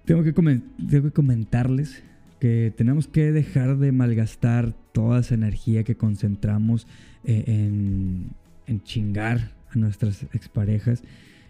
Tengo 0.05 0.25
que, 0.25 0.33
tengo 0.33 1.05
que 1.05 1.11
comentarles 1.13 2.03
tenemos 2.41 3.09
que 3.09 3.33
dejar 3.33 3.79
de 3.79 3.93
malgastar 3.93 4.75
toda 4.93 5.21
esa 5.21 5.35
energía 5.35 5.83
que 5.83 5.97
concentramos 5.97 6.87
eh, 7.25 7.45
en, 7.47 8.35
chingar 8.85 9.53
a 9.71 9.79
nuestras 9.79 10.25
exparejas. 10.35 11.03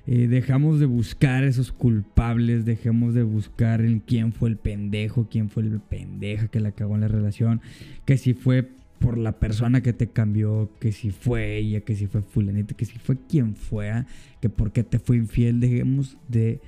Eh, 0.06 0.28
dejamos 0.28 0.80
de 0.80 0.86
buscar 0.86 1.44
esos 1.44 1.72
culpables, 1.72 2.64
dejemos 2.64 3.14
de 3.14 3.22
buscar 3.22 3.80
en 3.80 4.00
quién 4.00 4.32
fue 4.32 4.50
el 4.50 4.56
pendejo, 4.56 5.28
quién 5.30 5.48
fue 5.48 5.62
el 5.62 5.80
pendeja 5.80 6.48
que 6.48 6.60
la 6.60 6.72
cagó 6.72 6.94
en 6.94 7.02
la 7.02 7.08
relación, 7.08 7.60
que 8.04 8.18
si 8.18 8.34
fue 8.34 8.68
por 8.98 9.18
la 9.18 9.32
persona 9.32 9.82
que 9.82 9.92
te 9.92 10.06
cambió, 10.06 10.70
que 10.80 10.92
si 10.92 11.10
fue 11.10 11.56
ella, 11.56 11.80
que 11.80 11.96
si 11.96 12.06
fue 12.06 12.22
fulanita, 12.22 12.74
que 12.74 12.84
si 12.84 12.98
fue 12.98 13.16
quien 13.28 13.54
fuera, 13.56 14.06
que 14.40 14.48
por 14.48 14.72
qué 14.72 14.84
te 14.84 14.98
fue 14.98 15.16
infiel, 15.16 15.60
dejemos 15.60 16.16
de 16.28 16.60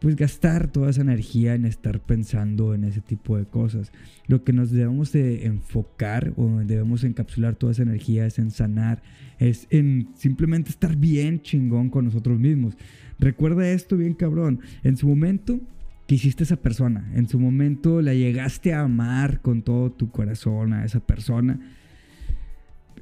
pues 0.00 0.16
gastar 0.16 0.70
toda 0.70 0.90
esa 0.90 1.00
energía 1.00 1.54
en 1.54 1.64
estar 1.64 2.00
pensando 2.00 2.74
en 2.74 2.84
ese 2.84 3.00
tipo 3.00 3.36
de 3.38 3.46
cosas. 3.46 3.90
Lo 4.26 4.44
que 4.44 4.52
nos 4.52 4.70
debemos 4.70 5.12
de 5.12 5.46
enfocar 5.46 6.32
o 6.36 6.48
debemos 6.58 7.04
encapsular 7.04 7.54
toda 7.54 7.72
esa 7.72 7.82
energía 7.82 8.26
es 8.26 8.38
en 8.38 8.50
sanar, 8.50 9.02
es 9.38 9.66
en 9.70 10.08
simplemente 10.14 10.70
estar 10.70 10.96
bien 10.96 11.40
chingón 11.40 11.88
con 11.90 12.04
nosotros 12.04 12.38
mismos. 12.38 12.76
Recuerda 13.18 13.68
esto 13.70 13.96
bien 13.96 14.14
cabrón, 14.14 14.60
en 14.82 14.96
su 14.96 15.08
momento 15.08 15.60
que 16.06 16.16
hiciste 16.16 16.42
esa 16.44 16.56
persona, 16.56 17.10
en 17.14 17.28
su 17.28 17.38
momento 17.38 18.02
la 18.02 18.12
llegaste 18.12 18.74
a 18.74 18.80
amar 18.80 19.40
con 19.40 19.62
todo 19.62 19.90
tu 19.90 20.10
corazón 20.10 20.74
a 20.74 20.84
esa 20.84 21.00
persona. 21.00 21.58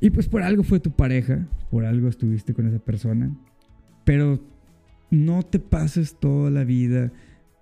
Y 0.00 0.10
pues 0.10 0.28
por 0.28 0.42
algo 0.42 0.62
fue 0.62 0.80
tu 0.80 0.92
pareja, 0.92 1.46
por 1.70 1.84
algo 1.84 2.08
estuviste 2.08 2.54
con 2.54 2.66
esa 2.66 2.78
persona. 2.78 3.30
Pero 4.04 4.40
no 5.12 5.42
te 5.42 5.58
pases 5.58 6.16
toda 6.18 6.50
la 6.50 6.64
vida 6.64 7.12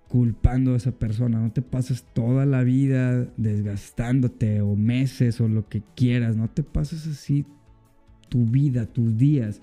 culpando 0.07 0.73
a 0.73 0.77
esa 0.77 0.93
persona, 0.93 1.39
no 1.39 1.51
te 1.51 1.61
pases 1.61 2.05
toda 2.13 2.45
la 2.45 2.63
vida 2.63 3.27
desgastándote 3.35 4.61
o 4.61 4.75
meses 4.77 5.41
o 5.41 5.49
lo 5.49 5.67
que 5.67 5.83
quieras, 5.95 6.37
no 6.37 6.49
te 6.49 6.63
pases 6.63 7.05
así 7.07 7.45
tu 8.29 8.45
vida, 8.45 8.85
tus 8.85 9.17
días. 9.17 9.59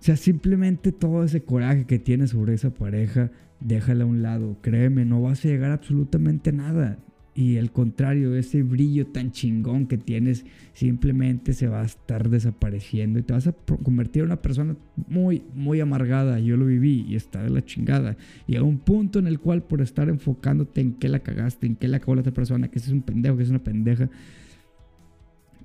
O 0.00 0.02
sea, 0.02 0.16
simplemente 0.16 0.92
todo 0.92 1.24
ese 1.24 1.42
coraje 1.42 1.84
que 1.84 1.98
tienes 1.98 2.30
sobre 2.30 2.54
esa 2.54 2.72
pareja, 2.72 3.30
déjala 3.60 4.04
a 4.04 4.06
un 4.06 4.22
lado. 4.22 4.56
Créeme, 4.62 5.04
no 5.04 5.20
vas 5.20 5.44
a 5.44 5.48
llegar 5.48 5.72
a 5.72 5.74
absolutamente 5.74 6.52
nada. 6.52 6.98
Y 7.36 7.58
al 7.58 7.72
contrario, 7.72 8.36
ese 8.36 8.62
brillo 8.62 9.08
tan 9.08 9.32
chingón 9.32 9.86
que 9.86 9.98
tienes 9.98 10.44
simplemente 10.72 11.52
se 11.52 11.66
va 11.66 11.82
a 11.82 11.84
estar 11.84 12.28
desapareciendo 12.28 13.18
y 13.18 13.22
te 13.22 13.32
vas 13.32 13.48
a 13.48 13.52
convertir 13.52 14.20
en 14.20 14.26
una 14.26 14.40
persona 14.40 14.76
muy, 15.08 15.42
muy 15.52 15.80
amargada. 15.80 16.38
Yo 16.38 16.56
lo 16.56 16.66
viví 16.66 17.04
y 17.08 17.16
está 17.16 17.42
de 17.42 17.50
la 17.50 17.64
chingada. 17.64 18.16
Y 18.46 18.54
a 18.54 18.62
un 18.62 18.78
punto 18.78 19.18
en 19.18 19.26
el 19.26 19.40
cual 19.40 19.64
por 19.64 19.80
estar 19.80 20.08
enfocándote 20.08 20.80
en 20.80 20.92
qué 20.92 21.08
la 21.08 21.18
cagaste, 21.18 21.66
en 21.66 21.74
qué 21.74 21.88
la 21.88 21.98
cagó 21.98 22.14
la 22.14 22.20
otra 22.20 22.32
persona, 22.32 22.68
que 22.68 22.78
ese 22.78 22.88
es 22.88 22.92
un 22.92 23.02
pendejo, 23.02 23.36
que 23.36 23.42
es 23.42 23.50
una 23.50 23.64
pendeja, 23.64 24.08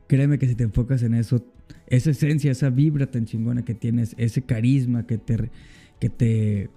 créeme 0.07 0.39
que 0.39 0.47
si 0.47 0.55
te 0.55 0.63
enfocas 0.63 1.03
en 1.03 1.13
eso, 1.13 1.45
esa 1.85 2.09
esencia, 2.09 2.51
esa 2.51 2.71
vibra 2.71 3.05
tan 3.05 3.25
chingona 3.25 3.63
que 3.63 3.75
tienes, 3.75 4.15
ese 4.17 4.41
carisma 4.41 5.05
que 5.05 5.19
te, 5.19 5.51
que 5.99 6.09
te, 6.09 6.69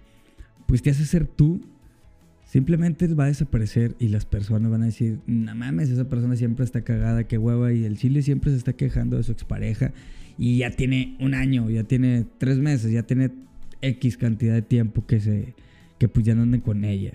pues 0.67 0.83
te 0.83 0.91
hace 0.91 1.07
ser 1.07 1.27
tú, 1.27 1.63
Simplemente 2.53 3.07
va 3.15 3.25
a 3.25 3.29
desaparecer 3.29 3.97
y 3.99 4.09
las 4.09 4.27
personas 4.27 4.71
van 4.71 4.83
a 4.83 4.85
decir, 4.85 5.21
no 5.27 5.55
mames, 5.55 5.89
esa 5.89 6.07
persona 6.11 6.37
siempre 6.37 6.67
está 6.67 6.83
cagada, 6.83 7.25
qué 7.25 7.39
hueva, 7.39 7.73
y 7.73 7.87
el 7.87 7.97
chile 7.97 8.21
siempre 8.21 8.51
se 8.51 8.59
está 8.59 8.75
quejando 8.75 9.17
de 9.17 9.23
su 9.23 9.33
expareja 9.33 9.95
y 10.37 10.59
ya 10.59 10.71
tiene 10.71 11.17
un 11.19 11.33
año, 11.33 11.71
ya 11.71 11.85
tiene 11.85 12.27
tres 12.37 12.59
meses, 12.59 12.93
ya 12.93 13.05
tiene 13.05 13.31
X 13.81 14.19
cantidad 14.19 14.53
de 14.53 14.61
tiempo 14.61 15.07
que 15.07 15.19
se, 15.19 15.55
que 15.97 16.09
pues 16.09 16.27
ya 16.27 16.35
no 16.35 16.43
anden 16.43 16.61
con 16.61 16.85
ella. 16.85 17.13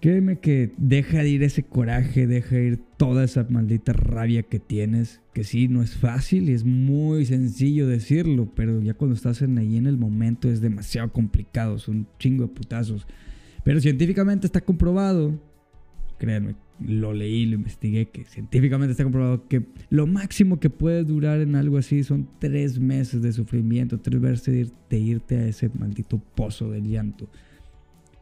Créeme 0.00 0.38
que 0.38 0.72
deja 0.78 1.18
de 1.18 1.28
ir 1.28 1.42
ese 1.42 1.64
coraje, 1.64 2.26
deja 2.26 2.56
de 2.56 2.64
ir 2.64 2.80
toda 2.96 3.24
esa 3.24 3.46
maldita 3.50 3.92
rabia 3.92 4.42
que 4.42 4.58
tienes, 4.58 5.20
que 5.34 5.44
sí, 5.44 5.68
no 5.68 5.82
es 5.82 5.96
fácil 5.96 6.48
y 6.48 6.54
es 6.54 6.64
muy 6.64 7.26
sencillo 7.26 7.86
decirlo, 7.86 8.50
pero 8.56 8.80
ya 8.80 8.94
cuando 8.94 9.16
estás 9.16 9.42
en 9.42 9.58
ahí 9.58 9.76
en 9.76 9.86
el 9.86 9.98
momento 9.98 10.50
es 10.50 10.62
demasiado 10.62 11.12
complicado, 11.12 11.78
son 11.78 12.06
chingo 12.18 12.44
de 12.44 12.54
putazos. 12.54 13.06
Pero 13.64 13.80
científicamente 13.80 14.46
está 14.46 14.60
comprobado, 14.60 15.40
créanme, 16.18 16.54
lo 16.80 17.12
leí, 17.12 17.46
lo 17.46 17.54
investigué, 17.54 18.06
que 18.10 18.24
científicamente 18.24 18.92
está 18.92 19.04
comprobado 19.04 19.48
que 19.48 19.62
lo 19.90 20.06
máximo 20.06 20.60
que 20.60 20.70
puede 20.70 21.04
durar 21.04 21.40
en 21.40 21.56
algo 21.56 21.78
así 21.78 22.04
son 22.04 22.28
tres 22.38 22.78
meses 22.78 23.22
de 23.22 23.32
sufrimiento, 23.32 23.98
tres 23.98 24.20
meses 24.20 24.72
de 24.90 24.98
irte 24.98 25.38
a 25.38 25.46
ese 25.46 25.70
maldito 25.78 26.18
pozo 26.34 26.70
del 26.70 26.88
llanto. 26.88 27.28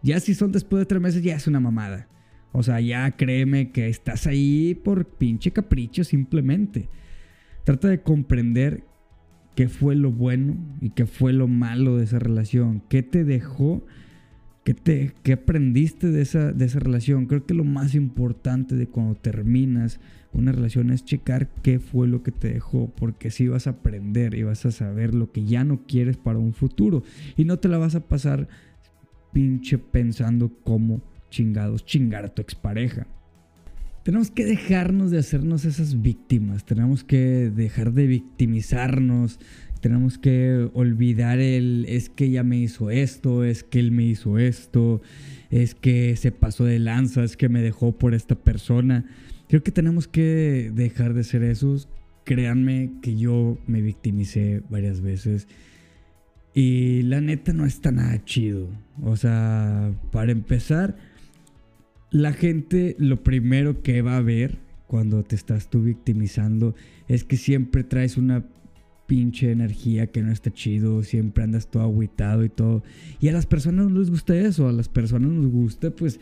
Ya 0.03 0.21
si 0.21 0.35
son 0.35 0.53
después 0.53 0.81
de 0.81 0.87
tres 0.87 1.01
meses, 1.01 1.23
ya 1.23 1.37
es 1.37 1.47
una 1.47 1.61
mamada. 1.61 2.09
O 2.53 2.63
sea, 2.63 2.81
ya 2.81 3.11
créeme 3.13 3.71
que 3.71 3.89
estás 3.89 4.27
ahí 4.27 4.75
por 4.75 5.07
pinche 5.07 5.51
capricho 5.53 6.05
simplemente. 6.05 6.89
Trata 7.65 7.89
de 7.89 8.03
comprender 8.03 8.85
qué 9.55 9.69
fue 9.69 9.95
lo 9.95 10.11
bueno 10.11 10.57
y 10.81 10.91
qué 10.91 11.07
fue 11.07 11.33
lo 11.33 11.49
malo 11.49 11.97
de 11.97 12.05
esa 12.05 12.19
relación, 12.19 12.83
qué 12.89 13.03
te 13.03 13.25
dejó 13.25 13.85
¿Qué, 14.65 14.75
te, 14.75 15.13
qué 15.25 15.33
aprendiste 15.33 16.11
de 16.11 16.23
esa, 16.23 16.53
de 16.53 16.65
esa 16.65 16.79
relación? 16.79 17.27
Creo 17.27 17.45
que 17.45 17.55
lo 17.55 17.65
más 17.65 17.95
importante 17.95 18.77
de 18.77 18.87
cuando 18.87 19.17
terminas 19.17 19.99
una 20.33 20.53
relación 20.53 20.91
es 20.91 21.05
checar 21.05 21.49
qué 21.63 21.79
fue 21.79 22.09
lo 22.09 22.23
que 22.23 22.33
te 22.33 22.53
dejó, 22.53 22.91
porque 22.97 23.29
así 23.29 23.49
vas 23.49 23.67
a 23.67 23.71
aprender 23.71 24.35
y 24.35 24.45
vas 24.45 24.65
a 24.65 24.71
saber 24.71 25.15
lo 25.15 25.31
que 25.31 25.45
ya 25.45 25.65
no 25.65 25.83
quieres 25.87 26.17
para 26.17 26.39
un 26.39 26.55
futuro. 26.55 27.03
Y 27.37 27.45
no 27.45 27.59
te 27.59 27.69
la 27.69 27.79
vas 27.79 27.95
a 27.95 28.07
pasar 28.07 28.49
pinche 29.33 29.79
pensando 29.79 30.51
cómo 30.63 31.03
chingados 31.31 31.85
chingar 31.85 32.25
a 32.25 32.35
tu 32.35 32.41
expareja. 32.41 33.07
Tenemos 34.05 34.31
que 34.31 34.45
dejarnos 34.45 35.11
de 35.11 35.19
hacernos 35.19 35.65
esas 35.65 36.03
víctimas, 36.03 36.65
tenemos 36.65 37.05
que 37.05 37.53
dejar 37.55 37.93
de 37.93 38.07
victimizarnos, 38.07 39.39
tenemos 39.83 40.17
que 40.17 40.71
olvidar 40.75 41.41
el 41.41 41.85
es 41.89 42.09
que 42.09 42.27
ella 42.27 42.45
me 42.45 42.57
hizo 42.57 42.89
esto, 42.91 43.43
es 43.43 43.65
que 43.65 43.81
él 43.81 43.91
me 43.91 44.05
hizo 44.05 44.39
esto, 44.39 45.03
es 45.51 45.75
que 45.75 46.15
se 46.15 46.31
pasó 46.31 46.65
de 46.65 46.79
lanza, 46.79 47.25
es 47.25 47.37
que 47.37 47.49
me 47.49 47.61
dejó 47.61 47.91
por 47.91 48.15
esta 48.15 48.37
persona. 48.37 49.05
Creo 49.49 49.65
que 49.65 49.73
tenemos 49.73 50.07
que 50.07 50.71
dejar 50.73 51.15
de 51.15 51.25
ser 51.25 51.43
esos. 51.43 51.89
Créanme 52.25 52.93
que 53.03 53.17
yo 53.17 53.59
me 53.67 53.83
victimicé 53.83 54.63
varias 54.71 55.01
veces. 55.01 55.49
Y 56.55 57.03
la 57.03 57.21
neta 57.21 57.53
no 57.53 57.67
está 57.67 57.91
nada 57.91 58.25
chido. 58.25 58.69
O 59.03 59.17
sea, 59.17 59.93
para 60.13 60.31
empezar, 60.31 60.97
la 62.13 62.33
gente 62.33 62.95
lo 63.01 63.25
primero 63.25 63.83
que 63.83 64.01
va 64.01 64.17
a 64.17 64.23
ver 64.23 64.59
cuando 64.87 65.25
te 65.25 65.35
estás 65.35 65.69
tú 65.69 65.83
victimizando 65.83 66.77
es 67.09 67.25
que 67.25 67.37
siempre 67.37 67.83
traes 67.83 68.17
una 68.17 68.45
pinche 69.13 69.51
energía 69.51 70.07
que 70.07 70.23
no 70.23 70.33
está 70.33 70.51
chido, 70.51 71.03
siempre 71.03 71.45
andas 71.45 71.71
todo 71.71 71.83
agüitado 71.83 72.45
y 72.45 72.49
todo. 72.49 72.83
Y 73.21 73.29
a 73.29 73.33
las 73.33 73.45
personas 73.45 73.91
no 73.91 73.99
les 73.99 74.09
gusta 74.09 74.35
eso, 74.35 74.69
a 74.69 74.73
las 74.73 74.89
personas 74.89 75.31
nos 75.31 75.49
gusta 75.49 75.91
pues 75.91 76.19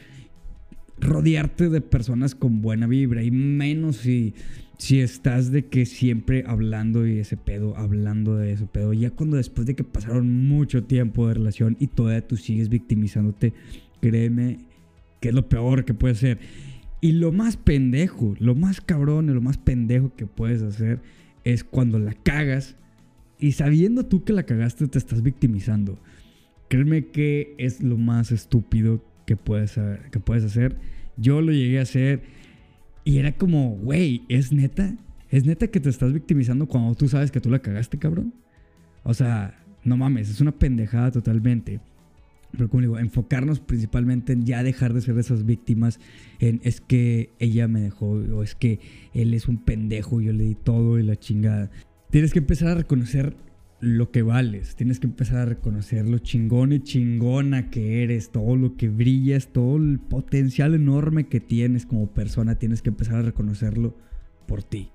rodearte 0.98 1.68
de 1.68 1.82
personas 1.82 2.34
con 2.34 2.62
buena 2.62 2.88
vibra 2.88 3.22
y 3.22 3.30
menos 3.30 3.98
si, 3.98 4.34
si 4.76 4.98
estás 4.98 5.52
de 5.52 5.66
que 5.66 5.86
siempre 5.86 6.42
hablando 6.48 7.06
y 7.06 7.20
ese 7.20 7.36
pedo, 7.36 7.76
hablando 7.76 8.34
de 8.34 8.54
ese 8.54 8.66
pedo. 8.66 8.92
Ya 8.92 9.10
cuando 9.10 9.36
después 9.36 9.68
de 9.68 9.76
que 9.76 9.84
pasaron 9.84 10.48
mucho 10.48 10.82
tiempo 10.82 11.28
de 11.28 11.34
relación 11.34 11.76
y 11.78 11.86
todavía 11.86 12.26
tú 12.26 12.36
sigues 12.36 12.70
victimizándote, 12.70 13.52
créeme 14.00 14.58
que 15.20 15.28
es 15.28 15.34
lo 15.36 15.48
peor 15.48 15.84
que 15.84 15.94
puede 15.94 16.16
ser. 16.16 16.40
Y 17.00 17.12
lo 17.12 17.30
más 17.30 17.56
pendejo, 17.56 18.34
lo 18.40 18.56
más 18.56 18.80
cabrón 18.80 19.30
y 19.30 19.32
lo 19.32 19.40
más 19.40 19.58
pendejo 19.58 20.12
que 20.16 20.26
puedes 20.26 20.60
hacer 20.60 20.98
es 21.44 21.64
cuando 21.64 21.98
la 21.98 22.14
cagas 22.14 22.76
y 23.38 23.52
sabiendo 23.52 24.06
tú 24.06 24.24
que 24.24 24.32
la 24.32 24.44
cagaste 24.44 24.86
te 24.88 24.98
estás 24.98 25.22
victimizando. 25.22 25.98
Créeme 26.68 27.06
que 27.06 27.54
es 27.58 27.82
lo 27.82 27.96
más 27.96 28.32
estúpido 28.32 29.02
que 29.26 29.36
puedes, 29.36 29.78
que 30.10 30.20
puedes 30.20 30.44
hacer. 30.44 30.76
Yo 31.16 31.40
lo 31.40 31.52
llegué 31.52 31.78
a 31.78 31.82
hacer 31.82 32.22
y 33.04 33.18
era 33.18 33.32
como, 33.32 33.76
güey, 33.76 34.22
¿es 34.28 34.52
neta? 34.52 34.94
¿Es 35.30 35.44
neta 35.44 35.68
que 35.68 35.80
te 35.80 35.88
estás 35.88 36.12
victimizando 36.12 36.66
cuando 36.66 36.94
tú 36.94 37.08
sabes 37.08 37.30
que 37.30 37.40
tú 37.40 37.50
la 37.50 37.60
cagaste, 37.60 37.98
cabrón? 37.98 38.34
O 39.02 39.14
sea, 39.14 39.58
no 39.84 39.96
mames, 39.96 40.28
es 40.28 40.40
una 40.40 40.52
pendejada 40.52 41.10
totalmente. 41.10 41.80
Pero 42.52 42.68
como 42.68 42.80
digo, 42.82 42.98
enfocarnos 42.98 43.60
principalmente 43.60 44.32
en 44.32 44.44
ya 44.44 44.62
dejar 44.62 44.92
de 44.92 45.00
ser 45.00 45.16
esas 45.18 45.46
víctimas, 45.46 46.00
en 46.38 46.60
es 46.64 46.80
que 46.80 47.30
ella 47.38 47.68
me 47.68 47.80
dejó, 47.80 48.10
o 48.10 48.42
es 48.42 48.54
que 48.54 48.80
él 49.14 49.34
es 49.34 49.48
un 49.48 49.58
pendejo, 49.58 50.20
yo 50.20 50.32
le 50.32 50.44
di 50.44 50.54
todo 50.54 50.98
y 50.98 51.02
la 51.02 51.16
chingada. 51.16 51.70
Tienes 52.10 52.32
que 52.32 52.40
empezar 52.40 52.68
a 52.68 52.74
reconocer 52.74 53.36
lo 53.80 54.10
que 54.10 54.22
vales, 54.22 54.76
tienes 54.76 55.00
que 55.00 55.06
empezar 55.06 55.38
a 55.38 55.46
reconocer 55.46 56.06
lo 56.06 56.18
chingón 56.18 56.72
y 56.72 56.80
chingona 56.80 57.70
que 57.70 58.02
eres, 58.02 58.30
todo 58.30 58.54
lo 58.56 58.76
que 58.76 58.88
brillas, 58.88 59.48
todo 59.52 59.78
el 59.78 59.98
potencial 59.98 60.74
enorme 60.74 61.28
que 61.28 61.40
tienes 61.40 61.86
como 61.86 62.08
persona, 62.08 62.56
tienes 62.56 62.82
que 62.82 62.90
empezar 62.90 63.16
a 63.16 63.22
reconocerlo 63.22 63.96
por 64.46 64.62
ti. 64.62 64.90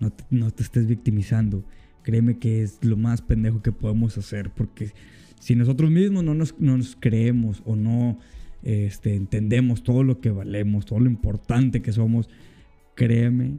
No 0.00 0.10
te, 0.10 0.24
no 0.30 0.50
te 0.50 0.62
estés 0.62 0.86
victimizando. 0.86 1.64
Créeme 2.02 2.38
que 2.38 2.62
es 2.62 2.82
lo 2.82 2.96
más 2.96 3.22
pendejo 3.22 3.62
que 3.62 3.70
podemos 3.70 4.16
hacer 4.18 4.50
porque 4.50 4.92
si 5.40 5.54
nosotros 5.54 5.90
mismos 5.90 6.24
no 6.24 6.34
nos, 6.34 6.58
nos 6.58 6.96
creemos 6.98 7.62
o 7.64 7.76
no 7.76 8.18
este, 8.62 9.14
entendemos 9.14 9.82
todo 9.82 10.02
lo 10.02 10.20
que 10.20 10.30
valemos, 10.30 10.86
todo 10.86 11.00
lo 11.00 11.08
importante 11.08 11.82
que 11.82 11.92
somos, 11.92 12.28
créeme 12.94 13.58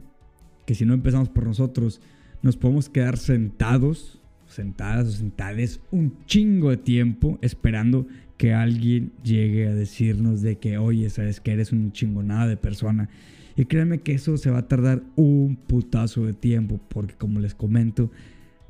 que 0.66 0.74
si 0.74 0.84
no 0.84 0.94
empezamos 0.94 1.28
por 1.28 1.46
nosotros, 1.46 2.00
nos 2.42 2.56
podemos 2.56 2.88
quedar 2.88 3.16
sentados, 3.16 4.20
sentadas 4.46 5.08
o 5.08 5.10
sentades 5.12 5.80
un 5.90 6.14
chingo 6.26 6.70
de 6.70 6.76
tiempo 6.76 7.38
esperando 7.42 8.06
que 8.36 8.54
alguien 8.54 9.12
llegue 9.22 9.66
a 9.66 9.74
decirnos 9.74 10.42
de 10.42 10.56
que, 10.56 10.78
oye, 10.78 11.10
sabes 11.10 11.40
que 11.40 11.52
eres 11.52 11.72
un 11.72 11.92
chingonada 11.92 12.46
de 12.46 12.56
persona. 12.56 13.10
Y 13.56 13.66
créeme 13.66 14.00
que 14.00 14.12
eso 14.12 14.38
se 14.38 14.50
va 14.50 14.60
a 14.60 14.68
tardar 14.68 15.02
un 15.16 15.56
putazo 15.56 16.24
de 16.24 16.32
tiempo, 16.32 16.80
porque 16.88 17.14
como 17.14 17.40
les 17.40 17.54
comento, 17.54 18.10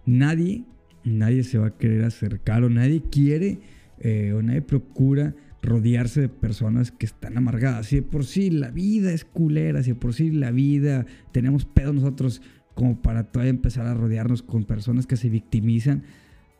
nadie 0.06 0.64
nadie 1.04 1.44
se 1.44 1.58
va 1.58 1.68
a 1.68 1.76
querer 1.76 2.04
acercar 2.04 2.64
o 2.64 2.70
nadie 2.70 3.02
quiere 3.02 3.58
eh, 4.00 4.32
o 4.32 4.42
nadie 4.42 4.62
procura 4.62 5.34
rodearse 5.62 6.22
de 6.22 6.28
personas 6.28 6.90
que 6.90 7.06
están 7.06 7.36
amargadas. 7.36 7.86
Si 7.86 7.96
de 7.96 8.02
por 8.02 8.24
sí 8.24 8.50
la 8.50 8.70
vida 8.70 9.12
es 9.12 9.24
culera, 9.24 9.82
si 9.82 9.90
de 9.90 9.96
por 9.96 10.14
sí 10.14 10.30
la 10.30 10.50
vida 10.50 11.06
tenemos 11.32 11.64
pedo 11.64 11.92
nosotros 11.92 12.40
como 12.74 13.00
para 13.02 13.24
todavía 13.24 13.50
empezar 13.50 13.86
a 13.86 13.94
rodearnos 13.94 14.42
con 14.42 14.64
personas 14.64 15.06
que 15.06 15.16
se 15.16 15.28
victimizan, 15.28 16.02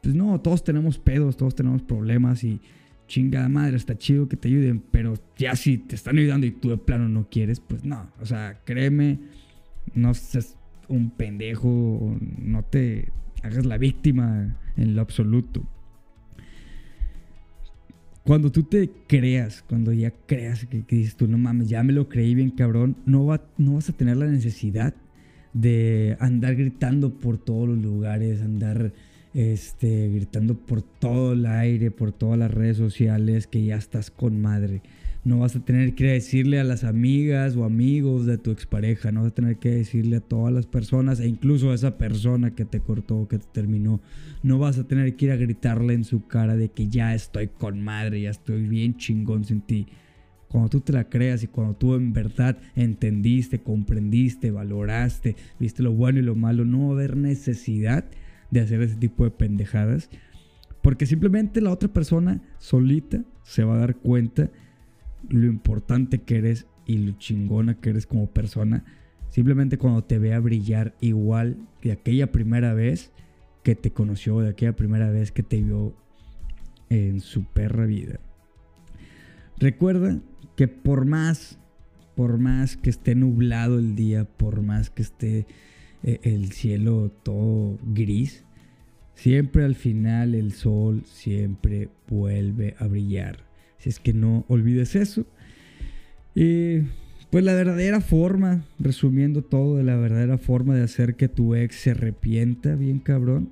pues 0.03 0.14
no, 0.14 0.40
todos 0.40 0.64
tenemos 0.64 0.98
pedos, 0.98 1.37
todos 1.37 1.55
tenemos 1.55 1.83
problemas 1.83 2.44
y 2.44 2.61
chingada 3.07 3.48
madre, 3.48 3.76
está 3.76 3.96
chido 3.96 4.29
que 4.29 4.37
te 4.37 4.48
ayuden, 4.48 4.83
pero 4.90 5.14
ya 5.37 5.57
si 5.57 5.79
te 5.79 5.94
están 5.94 6.18
ayudando 6.18 6.46
y 6.46 6.53
tú 6.53 6.70
de 6.70 6.79
plano 6.79 7.09
no 7.09 7.29
quieres, 7.29 7.61
pues 7.61 7.85
no, 7.85 8.11
o 8.20 8.26
sea, 8.26 8.61
créeme, 8.64 9.18
no 9.94 10.14
seas 10.14 10.57
un 10.88 11.11
pendejo, 11.11 12.16
no 12.38 12.64
te 12.64 13.09
hagas 13.42 13.66
la 13.66 13.79
víctima 13.79 14.57
en 14.76 14.94
lo 14.94 15.03
absoluto. 15.03 15.62
Cuando 18.24 18.53
tú 18.53 18.62
te 18.62 18.90
creas, 19.07 19.64
cuando 19.66 19.92
ya 19.92 20.12
creas 20.26 20.66
que, 20.66 20.85
dices 20.88 21.16
tú, 21.16 21.26
no 21.26 21.38
mames, 21.38 21.68
ya 21.68 21.83
me 21.83 21.92
lo 21.92 22.09
creí 22.09 22.35
bien 22.35 22.50
cabrón, 22.50 22.96
no, 23.07 23.24
va, 23.26 23.42
no 23.57 23.74
vas 23.74 23.88
a 23.88 23.92
tener 23.92 24.16
la 24.18 24.26
necesidad 24.26 24.94
de 25.53 26.16
andar 26.20 26.55
gritando 26.55 27.12
por 27.12 27.38
todos 27.38 27.68
los 27.68 27.79
lugares, 27.79 28.40
andar 28.42 28.92
este, 29.35 30.09
gritando 30.09 30.55
por 30.55 30.83
todo 30.83 31.33
el 31.33 31.46
aire, 31.46 31.90
por 31.90 32.12
todas 32.12 32.38
las 32.38 32.50
redes 32.50 32.76
sociales, 32.76 33.46
que 33.46 33.64
ya 33.64 33.76
estás 33.76 34.11
con 34.11 34.40
madre. 34.40 34.83
No 35.22 35.40
vas 35.40 35.54
a 35.54 35.61
tener 35.61 35.94
que 35.94 36.06
decirle 36.06 36.61
a 36.61 36.64
las 36.64 36.83
amigas 36.83 37.54
o 37.54 37.64
amigos 37.64 38.24
de 38.24 38.38
tu 38.38 38.50
expareja, 38.50 39.12
no 39.12 39.20
vas 39.20 39.33
a 39.33 39.35
tener 39.35 39.59
que 39.59 39.70
decirle 39.70 40.16
a 40.16 40.20
todas 40.20 40.52
las 40.52 40.66
personas 40.66 41.20
e 41.20 41.28
incluso 41.28 41.70
a 41.70 41.74
esa 41.74 41.98
persona 41.98 42.54
que 42.54 42.64
te 42.64 42.80
cortó, 42.80 43.28
que 43.28 43.38
te 43.38 43.46
terminó. 43.52 44.00
No 44.42 44.59
vas 44.59 44.78
a 44.78 44.85
tener 44.85 45.16
que 45.16 45.26
ir 45.26 45.33
a 45.33 45.37
gritarle 45.37 45.92
en 45.92 46.04
su 46.04 46.26
cara 46.26 46.56
de 46.56 46.70
que 46.70 46.88
ya 46.88 47.14
estoy 47.14 47.48
con 47.48 47.83
madre, 47.83 48.22
ya 48.22 48.30
estoy 48.30 48.66
bien 48.66 48.96
chingón 48.96 49.44
sin 49.44 49.61
ti. 49.61 49.87
Cuando 50.48 50.70
tú 50.70 50.80
te 50.80 50.94
la 50.94 51.04
creas 51.04 51.42
y 51.42 51.48
cuando 51.48 51.74
tú 51.74 51.94
en 51.94 52.14
verdad 52.14 52.56
entendiste, 52.74 53.61
comprendiste, 53.61 54.50
valoraste, 54.50 55.37
viste 55.59 55.83
lo 55.83 55.92
bueno 55.92 56.18
y 56.18 56.22
lo 56.22 56.35
malo, 56.35 56.64
no 56.64 56.87
va 56.87 56.88
a 56.88 56.92
haber 56.92 57.16
necesidad 57.16 58.06
de 58.50 58.61
hacer 58.61 58.80
ese 58.80 58.96
tipo 58.96 59.24
de 59.24 59.30
pendejadas. 59.30 60.09
Porque 60.83 61.04
simplemente 61.04 61.61
la 61.61 61.70
otra 61.70 61.92
persona 61.92 62.40
solita 62.59 63.22
se 63.42 63.64
va 63.64 63.74
a 63.74 63.80
dar 63.80 63.96
cuenta 63.96 64.50
lo 65.31 65.47
importante 65.47 66.19
que 66.19 66.38
eres 66.38 66.66
y 66.87 66.99
lo 66.99 67.12
chingona 67.12 67.75
que 67.81 67.90
eres 67.90 68.07
como 68.07 68.27
persona. 68.27 68.85
Simplemente 69.31 69.79
cuando 69.79 70.03
te 70.03 70.19
vea 70.19 70.40
brillar 70.40 70.95
igual 71.01 71.57
de 71.83 71.93
aquella 71.93 72.33
primera 72.33 72.75
vez 72.75 73.12
que 73.62 73.75
te 73.75 73.93
conoció, 73.93 74.40
de 74.40 74.51
aquella 74.51 74.75
primera 74.75 75.11
vez 75.11 75.31
que 75.33 75.43
te 75.43 75.62
vio 75.62 75.95
en 76.88 77.21
su 77.21 77.45
perra 77.45 77.87
vida. 77.87 78.19
Recuerda 79.59 80.19
que 80.57 80.66
por 80.69 81.05
más, 81.05 81.59
por 82.16 82.38
más 82.38 82.77
que 82.77 82.90
esté 82.90 83.14
nublado 83.14 83.79
el 83.79 83.95
día, 83.95 84.25
por 84.25 84.62
más 84.62 84.90
que 84.90 85.03
esté 85.03 85.47
eh, 86.03 86.19
el 86.23 86.53
cielo 86.53 87.12
todo 87.23 87.79
gris, 87.85 88.45
siempre 89.14 89.64
al 89.64 89.75
final 89.75 90.35
el 90.35 90.53
sol 90.53 91.03
siempre 91.05 91.88
vuelve 92.09 92.75
a 92.79 92.87
brillar. 92.87 93.50
Si 93.81 93.88
es 93.88 93.99
que 93.99 94.12
no 94.12 94.45
olvides 94.49 94.95
eso. 94.95 95.27
Y 96.35 96.81
pues 97.31 97.45
la 97.45 97.55
verdadera 97.55 98.01
forma, 98.01 98.64
resumiendo 98.79 99.43
todo, 99.43 99.77
de 99.77 99.85
la 99.85 99.97
verdadera 99.97 100.37
forma 100.37 100.75
de 100.75 100.83
hacer 100.83 101.16
que 101.16 101.29
tu 101.29 101.55
ex 101.55 101.77
se 101.77 101.93
arrepienta, 101.93 102.77
bien 102.77 102.99
cabrón, 102.99 103.51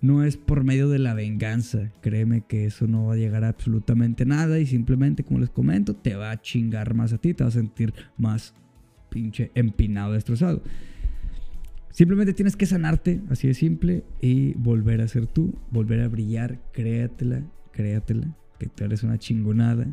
no 0.00 0.24
es 0.24 0.38
por 0.38 0.64
medio 0.64 0.88
de 0.88 0.98
la 0.98 1.12
venganza. 1.12 1.92
Créeme 2.00 2.40
que 2.40 2.64
eso 2.64 2.86
no 2.86 3.06
va 3.06 3.14
a 3.14 3.18
llegar 3.18 3.44
a 3.44 3.48
absolutamente 3.48 4.24
nada 4.24 4.58
y 4.58 4.66
simplemente, 4.66 5.24
como 5.24 5.40
les 5.40 5.50
comento, 5.50 5.94
te 5.94 6.16
va 6.16 6.30
a 6.30 6.40
chingar 6.40 6.94
más 6.94 7.12
a 7.12 7.18
ti, 7.18 7.34
te 7.34 7.44
va 7.44 7.48
a 7.48 7.52
sentir 7.52 7.92
más 8.16 8.54
pinche 9.10 9.50
empinado, 9.54 10.14
destrozado. 10.14 10.62
Simplemente 11.90 12.32
tienes 12.32 12.56
que 12.56 12.66
sanarte, 12.66 13.20
así 13.28 13.46
de 13.46 13.54
simple, 13.54 14.04
y 14.22 14.54
volver 14.54 15.02
a 15.02 15.08
ser 15.08 15.26
tú, 15.26 15.54
volver 15.70 16.00
a 16.00 16.08
brillar, 16.08 16.58
créatela, 16.72 17.42
créatela 17.72 18.34
que 18.58 18.66
tú 18.66 18.84
eres 18.84 19.02
una 19.02 19.18
chingonada, 19.18 19.86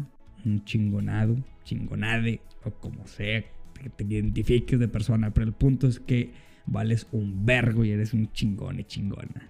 un 0.45 0.63
chingonado, 0.63 1.37
chingonade, 1.63 2.41
o 2.63 2.71
como 2.71 3.07
sea 3.07 3.43
que 3.81 3.89
te 3.89 4.03
identifiques 4.03 4.79
de 4.79 4.87
persona, 4.87 5.33
pero 5.33 5.45
el 5.45 5.53
punto 5.53 5.87
es 5.87 5.99
que 5.99 6.31
vales 6.65 7.07
un 7.11 7.45
vergo 7.45 7.83
y 7.83 7.91
eres 7.91 8.13
un 8.13 8.31
chingón 8.31 8.79
y 8.79 8.85
chingona. 8.85 9.49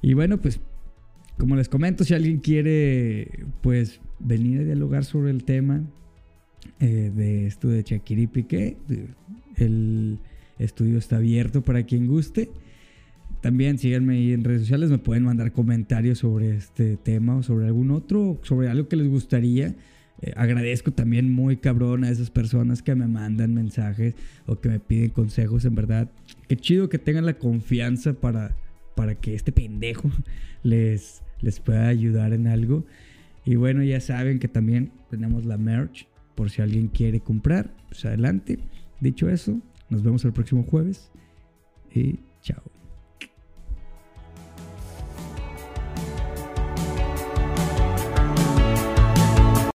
Y 0.00 0.14
bueno, 0.14 0.38
pues 0.38 0.60
como 1.38 1.56
les 1.56 1.68
comento, 1.68 2.04
si 2.04 2.14
alguien 2.14 2.38
quiere 2.38 3.46
pues 3.60 4.00
venir 4.20 4.60
a 4.60 4.64
dialogar 4.64 5.04
sobre 5.04 5.30
el 5.30 5.44
tema 5.44 5.82
eh, 6.78 7.10
de 7.14 7.46
esto 7.46 7.68
de 7.68 7.82
Shakira 7.82 8.30
Piqué, 8.30 8.76
el 9.56 10.18
estudio 10.58 10.98
está 10.98 11.16
abierto 11.16 11.62
para 11.62 11.82
quien 11.82 12.06
guste. 12.06 12.50
También 13.44 13.78
síganme 13.78 14.14
ahí 14.14 14.32
en 14.32 14.42
redes 14.42 14.62
sociales, 14.62 14.88
me 14.88 14.96
pueden 14.96 15.24
mandar 15.24 15.52
comentarios 15.52 16.20
sobre 16.20 16.56
este 16.56 16.96
tema 16.96 17.36
o 17.36 17.42
sobre 17.42 17.66
algún 17.66 17.90
otro, 17.90 18.40
sobre 18.42 18.70
algo 18.70 18.88
que 18.88 18.96
les 18.96 19.06
gustaría. 19.06 19.74
Eh, 20.22 20.32
agradezco 20.34 20.92
también 20.92 21.30
muy 21.30 21.58
cabrón 21.58 22.04
a 22.04 22.08
esas 22.08 22.30
personas 22.30 22.80
que 22.80 22.94
me 22.94 23.06
mandan 23.06 23.52
mensajes 23.52 24.14
o 24.46 24.60
que 24.60 24.70
me 24.70 24.80
piden 24.80 25.10
consejos, 25.10 25.66
en 25.66 25.74
verdad. 25.74 26.10
Qué 26.48 26.56
chido 26.56 26.88
que 26.88 26.98
tengan 26.98 27.26
la 27.26 27.34
confianza 27.34 28.14
para, 28.14 28.56
para 28.94 29.14
que 29.14 29.34
este 29.34 29.52
pendejo 29.52 30.10
les, 30.62 31.20
les 31.42 31.60
pueda 31.60 31.88
ayudar 31.88 32.32
en 32.32 32.46
algo. 32.46 32.86
Y 33.44 33.56
bueno, 33.56 33.82
ya 33.82 34.00
saben 34.00 34.38
que 34.38 34.48
también 34.48 34.90
tenemos 35.10 35.44
la 35.44 35.58
merch 35.58 36.08
por 36.34 36.48
si 36.48 36.62
alguien 36.62 36.88
quiere 36.88 37.20
comprar, 37.20 37.74
pues 37.90 38.06
adelante. 38.06 38.58
Dicho 39.00 39.28
eso, 39.28 39.60
nos 39.90 40.02
vemos 40.02 40.24
el 40.24 40.32
próximo 40.32 40.62
jueves 40.62 41.10
y 41.94 42.20
chao. 42.40 42.73